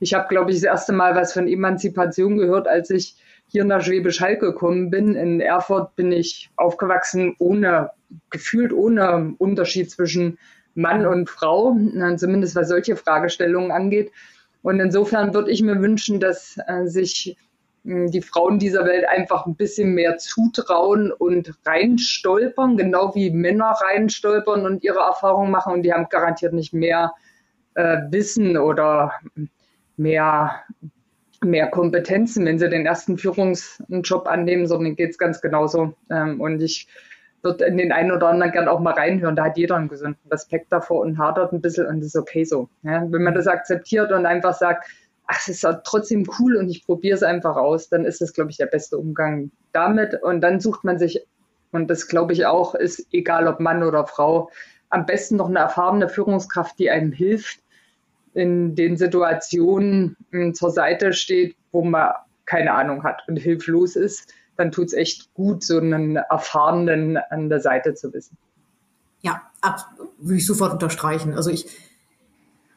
Ich 0.00 0.14
habe, 0.14 0.28
glaube 0.28 0.50
ich, 0.50 0.56
das 0.56 0.64
erste 0.64 0.92
Mal 0.92 1.14
was 1.14 1.32
von 1.32 1.46
Emanzipation 1.46 2.38
gehört, 2.38 2.66
als 2.66 2.90
ich 2.90 3.16
hier 3.48 3.64
nach 3.64 3.82
Schwäbisch 3.82 4.20
Hall 4.20 4.38
gekommen 4.38 4.90
bin. 4.90 5.14
In 5.14 5.40
Erfurt 5.40 5.94
bin 5.96 6.10
ich 6.12 6.50
aufgewachsen 6.56 7.36
ohne, 7.38 7.90
gefühlt 8.30 8.72
ohne 8.72 9.34
Unterschied 9.38 9.90
zwischen 9.90 10.38
Mann 10.74 11.06
und 11.06 11.30
Frau, 11.30 11.76
zumindest 12.16 12.56
was 12.56 12.68
solche 12.68 12.96
Fragestellungen 12.96 13.70
angeht. 13.70 14.10
Und 14.62 14.80
insofern 14.80 15.32
würde 15.32 15.50
ich 15.50 15.62
mir 15.62 15.80
wünschen, 15.80 16.18
dass 16.18 16.58
äh, 16.66 16.86
sich 16.86 17.36
die 17.86 18.20
Frauen 18.20 18.58
dieser 18.58 18.84
Welt 18.84 19.06
einfach 19.08 19.46
ein 19.46 19.54
bisschen 19.54 19.94
mehr 19.94 20.18
zutrauen 20.18 21.12
und 21.12 21.54
reinstolpern, 21.64 22.76
genau 22.76 23.14
wie 23.14 23.30
Männer 23.30 23.76
reinstolpern 23.80 24.66
und 24.66 24.82
ihre 24.82 24.98
Erfahrungen 24.98 25.52
machen. 25.52 25.72
Und 25.72 25.82
die 25.82 25.92
haben 25.92 26.08
garantiert 26.08 26.52
nicht 26.52 26.74
mehr 26.74 27.12
äh, 27.74 27.98
Wissen 28.10 28.58
oder 28.58 29.12
mehr, 29.96 30.64
mehr 31.44 31.68
Kompetenzen, 31.68 32.44
wenn 32.44 32.58
sie 32.58 32.68
den 32.68 32.86
ersten 32.86 33.18
Führungsjob 33.18 34.26
annehmen, 34.26 34.66
sondern 34.66 34.96
geht 34.96 35.10
es 35.10 35.18
ganz 35.18 35.40
genauso. 35.40 35.94
Ähm, 36.10 36.40
und 36.40 36.60
ich 36.60 36.88
würde 37.42 37.66
in 37.66 37.76
den 37.76 37.92
einen 37.92 38.10
oder 38.10 38.28
anderen 38.28 38.50
gern 38.50 38.66
auch 38.66 38.80
mal 38.80 38.94
reinhören. 38.94 39.36
Da 39.36 39.44
hat 39.44 39.58
jeder 39.58 39.76
einen 39.76 39.88
gesunden 39.88 40.28
Respekt 40.28 40.72
davor 40.72 41.02
und 41.02 41.18
hadert 41.18 41.52
ein 41.52 41.60
bisschen 41.60 41.86
und 41.86 42.02
ist 42.02 42.16
okay 42.16 42.42
so. 42.42 42.68
Ja? 42.82 43.06
Wenn 43.08 43.22
man 43.22 43.34
das 43.34 43.46
akzeptiert 43.46 44.10
und 44.10 44.26
einfach 44.26 44.54
sagt, 44.54 44.88
ach, 45.26 45.38
es 45.40 45.62
ist 45.62 45.66
trotzdem 45.84 46.28
cool 46.38 46.56
und 46.56 46.68
ich 46.68 46.86
probiere 46.86 47.16
es 47.16 47.22
einfach 47.22 47.56
aus, 47.56 47.88
dann 47.88 48.04
ist 48.04 48.20
das, 48.20 48.32
glaube 48.32 48.50
ich, 48.50 48.56
der 48.56 48.66
beste 48.66 48.96
Umgang 48.96 49.50
damit. 49.72 50.22
Und 50.22 50.40
dann 50.40 50.60
sucht 50.60 50.84
man 50.84 50.98
sich, 50.98 51.26
und 51.72 51.88
das 51.88 52.08
glaube 52.08 52.32
ich 52.32 52.46
auch, 52.46 52.74
ist 52.74 53.06
egal 53.12 53.48
ob 53.48 53.60
Mann 53.60 53.82
oder 53.82 54.06
Frau, 54.06 54.50
am 54.90 55.04
besten 55.04 55.36
noch 55.36 55.48
eine 55.48 55.58
erfahrene 55.58 56.08
Führungskraft, 56.08 56.78
die 56.78 56.90
einem 56.90 57.12
hilft, 57.12 57.60
in 58.34 58.74
den 58.74 58.96
Situationen 58.96 60.16
hm, 60.30 60.54
zur 60.54 60.70
Seite 60.70 61.12
steht, 61.12 61.56
wo 61.72 61.82
man 61.82 62.12
keine 62.44 62.74
Ahnung 62.74 63.02
hat 63.02 63.22
und 63.28 63.36
hilflos 63.36 63.96
ist, 63.96 64.32
dann 64.56 64.70
tut 64.70 64.86
es 64.86 64.92
echt 64.92 65.34
gut, 65.34 65.64
so 65.64 65.78
einen 65.78 66.16
Erfahrenen 66.16 67.16
an 67.16 67.48
der 67.48 67.60
Seite 67.60 67.94
zu 67.94 68.12
wissen. 68.12 68.36
Ja, 69.22 69.42
würde 70.18 70.38
ich 70.38 70.46
sofort 70.46 70.72
unterstreichen. 70.72 71.34
Also 71.34 71.50
ich, 71.50 71.66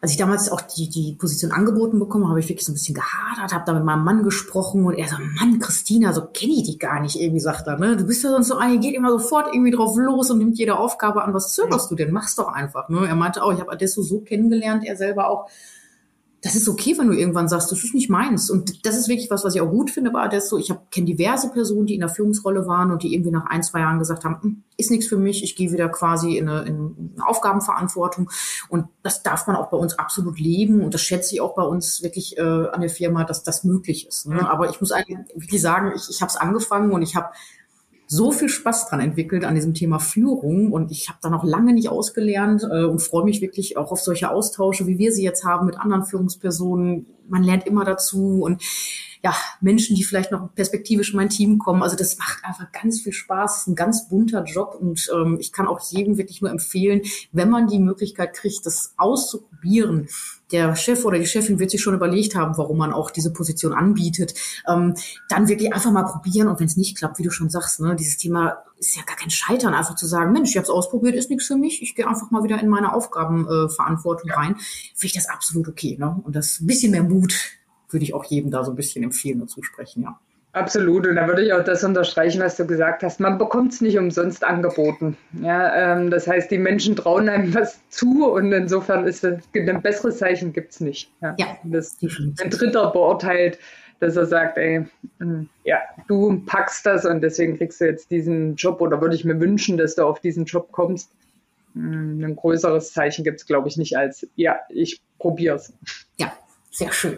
als 0.02 0.12
ich 0.12 0.18
damals 0.18 0.50
auch 0.50 0.62
die, 0.62 0.90
die 0.90 1.16
Position 1.16 1.52
angeboten 1.52 2.00
bekommen 2.00 2.30
habe, 2.30 2.40
ich 2.40 2.48
wirklich 2.48 2.66
so 2.66 2.72
ein 2.72 2.76
bisschen 2.76 2.96
gehadert, 2.96 3.54
habe 3.54 3.66
da 3.66 3.74
mit 3.74 3.84
meinem 3.84 4.06
Mann 4.06 4.24
gesprochen 4.24 4.86
und 4.86 4.94
er 4.94 5.10
so, 5.10 5.18
Mann, 5.18 5.60
Christina, 5.60 6.14
so 6.14 6.28
kenne 6.28 6.54
ich 6.54 6.64
die 6.64 6.78
gar 6.78 7.02
nicht, 7.02 7.20
irgendwie 7.20 7.42
sagt 7.42 7.68
er, 7.68 7.78
ne? 7.78 7.98
Du 7.98 8.06
bist 8.06 8.24
ja 8.24 8.30
sonst 8.30 8.48
so 8.48 8.56
eine, 8.56 8.80
geht 8.80 8.96
immer 8.96 9.12
sofort 9.12 9.54
irgendwie 9.54 9.72
drauf 9.72 9.98
los 9.98 10.32
und 10.32 10.38
nimmt 10.38 10.58
jede 10.58 10.78
Aufgabe 10.78 11.24
an. 11.24 11.34
Was 11.34 11.54
zögerst 11.54 11.92
du 11.92 11.96
denn? 11.96 12.14
Mach's 12.14 12.36
doch 12.36 12.48
einfach, 12.48 12.88
ne? 12.88 13.08
Er 13.08 13.16
meinte 13.16 13.44
auch, 13.44 13.52
ich 13.52 13.60
habe 13.60 13.72
Adesso 13.72 14.02
so 14.02 14.22
kennengelernt, 14.22 14.86
er 14.86 14.96
selber 14.96 15.30
auch, 15.30 15.50
das 16.42 16.56
ist 16.56 16.70
okay, 16.70 16.96
wenn 16.98 17.08
du 17.08 17.14
irgendwann 17.14 17.50
sagst, 17.50 17.72
das 17.72 17.84
ist 17.84 17.94
nicht 17.94 18.10
meins. 18.10 18.50
Und 18.50 18.86
das 18.86 18.96
ist 18.96 19.10
wirklich 19.10 19.30
was, 19.30 19.44
was 19.44 19.56
ich 19.56 19.62
auch 19.62 19.70
gut 19.70 19.92
finde 19.92 20.12
bei 20.12 20.22
Adesso. 20.22 20.58
Ich 20.58 20.74
kenne 20.90 21.06
diverse 21.06 21.50
Personen, 21.50 21.86
die 21.86 21.96
in 21.96 22.00
der 22.00 22.10
Führungsrolle 22.10 22.66
waren 22.66 22.92
und 22.92 23.04
die 23.04 23.14
irgendwie 23.14 23.32
nach 23.32 23.46
ein, 23.48 23.62
zwei 23.62 23.80
Jahren 23.82 24.00
gesagt 24.00 24.24
haben, 24.24 24.42
hm, 24.42 24.64
ist 24.78 24.90
nichts 24.90 25.08
für 25.08 25.18
mich, 25.18 25.44
ich 25.44 25.58
gehe 25.58 25.72
wieder 25.74 25.90
quasi 25.90 26.38
in 26.38 26.48
eine, 26.48 26.62
in 26.62 27.12
eine 27.16 27.28
Aufgabenverantwortung. 27.28 28.32
Und 28.70 28.86
das 29.04 29.22
darf 29.22 29.48
man 29.48 29.58
auch 29.58 29.70
bei 29.70 29.76
uns 29.76 30.00
absolut 30.00 30.40
leben. 30.40 30.82
Und 30.82 30.94
das 30.94 31.02
schätze 31.02 31.36
ich 31.36 31.42
auch 31.42 31.56
bei 31.56 31.64
uns 31.64 32.02
wirklich 32.04 32.38
äh, 32.38 32.42
an 32.42 32.80
der 32.80 32.90
Firma, 32.90 33.26
dass 33.26 33.44
das 33.44 33.66
möglich 33.66 34.08
ist. 34.08 34.28
Ne? 34.28 34.50
Aber 34.50 34.70
ich 34.70 34.80
muss 34.80 34.94
eigentlich 34.94 35.18
wirklich 35.36 35.62
sagen, 35.62 35.92
ich, 35.94 36.10
ich 36.10 36.22
habe 36.22 36.30
es 36.30 36.38
angefangen 36.38 36.92
und 36.94 37.02
ich 37.02 37.18
habe 37.18 37.30
so 38.12 38.32
viel 38.32 38.50
Spaß 38.50 38.90
dran 38.90 39.02
entwickelt 39.02 39.46
an 39.46 39.54
diesem 39.54 39.76
Thema 39.76 40.00
Führung 40.00 40.72
und 40.72 40.90
ich 40.90 41.10
habe 41.10 41.20
da 41.22 41.30
noch 41.30 41.44
lange 41.44 41.74
nicht 41.74 41.90
ausgelernt 41.90 42.64
äh, 42.64 42.86
und 42.86 43.04
freue 43.04 43.24
mich 43.24 43.40
wirklich 43.40 43.78
auch 43.78 43.92
auf 43.92 44.02
solche 44.02 44.32
Austausche, 44.32 44.88
wie 44.88 44.98
wir 44.98 45.12
sie 45.12 45.24
jetzt 45.24 45.46
haben 45.46 45.68
mit 45.68 45.80
anderen 45.80 46.04
Führungspersonen. 46.04 47.06
Man 47.28 47.44
lernt 47.44 47.68
immer 47.68 47.86
dazu 47.86 48.42
und 48.42 48.64
ja, 49.22 49.36
Menschen, 49.60 49.98
die 49.98 50.04
vielleicht 50.04 50.32
noch 50.32 50.54
perspektivisch 50.56 51.12
in 51.12 51.18
mein 51.18 51.30
Team 51.30 51.60
kommen. 51.60 51.84
Also 51.84 51.98
das 51.98 52.18
macht 52.18 52.44
einfach 52.44 52.72
ganz 52.72 53.02
viel 53.02 53.12
Spaß. 53.12 53.52
Es 53.54 53.62
ist 53.62 53.68
ein 53.68 53.76
ganz 53.76 54.08
bunter 54.08 54.44
Job 54.46 54.78
und 54.80 55.10
ähm, 55.14 55.38
ich 55.42 55.52
kann 55.52 55.68
auch 55.68 55.82
jedem 55.92 56.18
wirklich 56.18 56.42
nur 56.42 56.52
empfehlen, 56.52 57.02
wenn 57.34 57.50
man 57.50 57.68
die 57.68 57.80
Möglichkeit 57.80 58.34
kriegt, 58.34 58.66
das 58.66 58.94
auszuprobieren. 58.96 60.08
Der 60.54 60.76
Chef 60.76 61.04
oder 61.04 61.20
die 61.20 61.28
Chefin 61.28 61.60
wird 61.60 61.70
sich 61.70 61.82
schon 61.82 61.94
überlegt 61.94 62.34
haben, 62.36 62.58
warum 62.58 62.78
man 62.78 62.94
auch 62.94 63.12
diese 63.12 63.34
Position 63.34 63.74
anbietet. 63.74 64.34
Ähm, 64.68 64.96
dann 65.28 65.50
wirklich 65.50 65.74
einfach 65.74 65.92
mal 65.92 66.04
probieren 66.04 66.48
und 66.48 66.60
wenn 66.60 66.68
es 66.68 66.78
nicht 66.78 66.98
klappt, 66.98 67.20
wie 67.20 67.24
du 67.24 67.30
schon 67.30 67.50
sagst, 67.50 67.82
ne, 67.82 67.96
dieses 67.96 68.18
Thema 68.18 68.64
ist 68.80 68.96
ja 68.96 69.04
gar 69.04 69.18
kein 69.18 69.30
Scheitern, 69.30 69.74
einfach 69.74 69.96
zu 69.96 70.08
sagen, 70.08 70.32
Mensch, 70.32 70.52
ich 70.52 70.56
habe 70.56 70.64
es 70.64 70.70
ausprobiert, 70.70 71.16
ist 71.16 71.30
nichts 71.30 71.46
für 71.46 71.58
mich, 71.58 71.82
ich 71.82 71.94
gehe 71.94 72.08
einfach 72.08 72.32
mal 72.32 72.44
wieder 72.44 72.60
in 72.62 72.70
meine 72.70 72.94
Aufgabenverantwortung 72.94 74.30
äh, 74.30 74.34
rein, 74.34 74.56
finde 74.56 75.08
ich 75.08 75.14
das 75.14 75.28
absolut 75.28 75.68
okay. 75.68 75.98
Ne? 76.00 76.20
Und 76.24 76.38
das 76.38 76.62
ein 76.62 76.68
bisschen 76.68 76.92
mehr 76.92 77.04
Mut 77.04 77.59
würde 77.90 78.04
ich 78.04 78.14
auch 78.14 78.26
jedem 78.26 78.52
da 78.52 78.64
so 78.64 78.72
ein 78.72 78.76
bisschen 78.76 79.04
empfehlen 79.04 79.42
und 79.42 79.50
zusprechen, 79.50 80.04
ja. 80.04 80.20
Absolut, 80.52 81.06
und 81.06 81.16
da 81.16 81.28
würde 81.28 81.44
ich 81.44 81.54
auch 81.54 81.64
das 81.64 81.84
unterstreichen, 81.84 82.42
was 82.42 82.58
du 82.58 82.66
gesagt 82.66 83.04
hast. 83.04 83.20
Man 83.20 83.38
bekommt 83.38 83.72
es 83.72 83.82
nicht 83.82 84.00
umsonst 84.00 84.44
angeboten. 84.44 85.16
Ja, 85.40 85.94
ähm, 85.94 86.10
das 86.10 86.28
heißt, 86.28 86.50
die 86.50 86.58
Menschen 86.58 86.96
trauen 86.96 87.30
einem 87.30 87.54
was 87.54 87.80
zu 87.90 88.32
und 88.32 88.52
insofern 88.52 89.06
ist 89.06 89.24
es 89.24 89.44
ein 89.54 89.82
besseres 89.82 90.18
Zeichen 90.18 90.52
gibt 90.52 90.72
es 90.72 90.80
nicht. 90.80 91.12
Ja, 91.22 91.36
ja 91.38 91.46
das 91.66 91.98
ein 92.02 92.50
Dritter 92.50 92.90
beurteilt, 92.90 93.60
dass 94.00 94.16
er 94.16 94.26
sagt, 94.26 94.58
ey, 94.58 94.86
hm, 95.20 95.48
ja, 95.66 95.78
du 96.08 96.42
packst 96.48 96.84
das 96.84 97.06
und 97.06 97.22
deswegen 97.22 97.58
kriegst 97.58 97.80
du 97.80 97.86
jetzt 97.86 98.10
diesen 98.10 98.56
Job 98.56 98.82
oder 98.82 99.02
würde 99.02 99.16
ich 99.16 99.26
mir 99.26 99.40
wünschen, 99.40 99.78
dass 99.78 99.96
du 99.96 100.04
auf 100.04 100.20
diesen 100.20 100.46
Job 100.46 100.72
kommst. 100.72 101.12
Hm, 101.74 102.24
ein 102.24 102.36
größeres 102.36 102.92
Zeichen 102.92 103.24
gibt 103.24 103.42
es, 103.42 103.46
glaube 103.46 103.68
ich, 103.68 103.78
nicht 103.78 103.96
als, 103.98 104.28
ja, 104.36 104.58
ich 104.70 105.00
probiere 105.20 105.58
es. 105.58 105.74
Ja, 106.18 106.34
sehr 106.72 106.92
schön. 106.92 107.18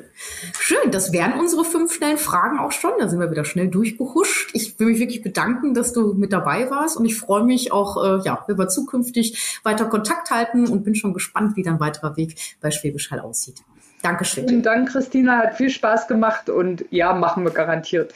Schön, 0.60 0.92
das 0.92 1.12
wären 1.12 1.34
unsere 1.34 1.66
fünf 1.66 1.94
schnellen 1.94 2.18
Fragen 2.18 2.60
auch 2.60 2.72
schon. 2.72 2.92
Da 3.00 3.10
sind 3.10 3.20
wir 3.20 3.30
wieder 3.30 3.46
schnell 3.46 3.68
durchgehuscht. 3.68 4.52
Ich 4.54 4.80
will 4.80 4.88
mich 4.88 5.00
wirklich 5.00 5.22
bedanken, 5.22 5.74
dass 5.74 5.94
du 5.94 6.14
mit 6.14 6.32
dabei 6.32 6.70
warst 6.70 6.98
und 6.98 7.06
ich 7.06 7.18
freue 7.18 7.44
mich 7.44 7.72
auch, 7.72 8.02
äh, 8.04 8.24
ja, 8.24 8.44
wenn 8.48 8.58
wir 8.58 8.70
zukünftig 8.70 9.60
weiter 9.64 9.86
Kontakt 9.86 10.32
halten 10.32 10.68
und 10.68 10.84
bin 10.84 10.96
schon 10.96 11.14
gespannt, 11.14 11.58
wie 11.58 11.64
dein 11.64 11.80
weiterer 11.80 12.16
Weg 12.16 12.36
bei 12.62 12.72
Schwäbisch 12.72 13.12
Hall 13.12 13.20
aussieht. 13.20 13.62
Dankeschön. 14.02 14.48
Vielen 14.48 14.64
Dank, 14.64 14.90
Christina. 14.90 15.40
Hat 15.40 15.58
viel 15.58 15.70
Spaß 15.70 16.08
gemacht 16.08 16.50
und 16.50 16.86
ja, 16.90 17.14
machen 17.14 17.44
wir 17.44 17.52
garantiert. 17.52 18.14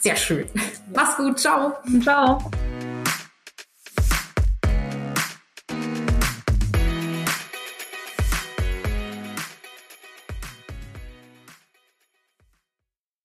Sehr 0.00 0.16
schön. 0.16 0.46
Mach's 0.94 1.16
gut. 1.16 1.38
Ciao. 1.38 1.74
Ciao. 2.02 2.38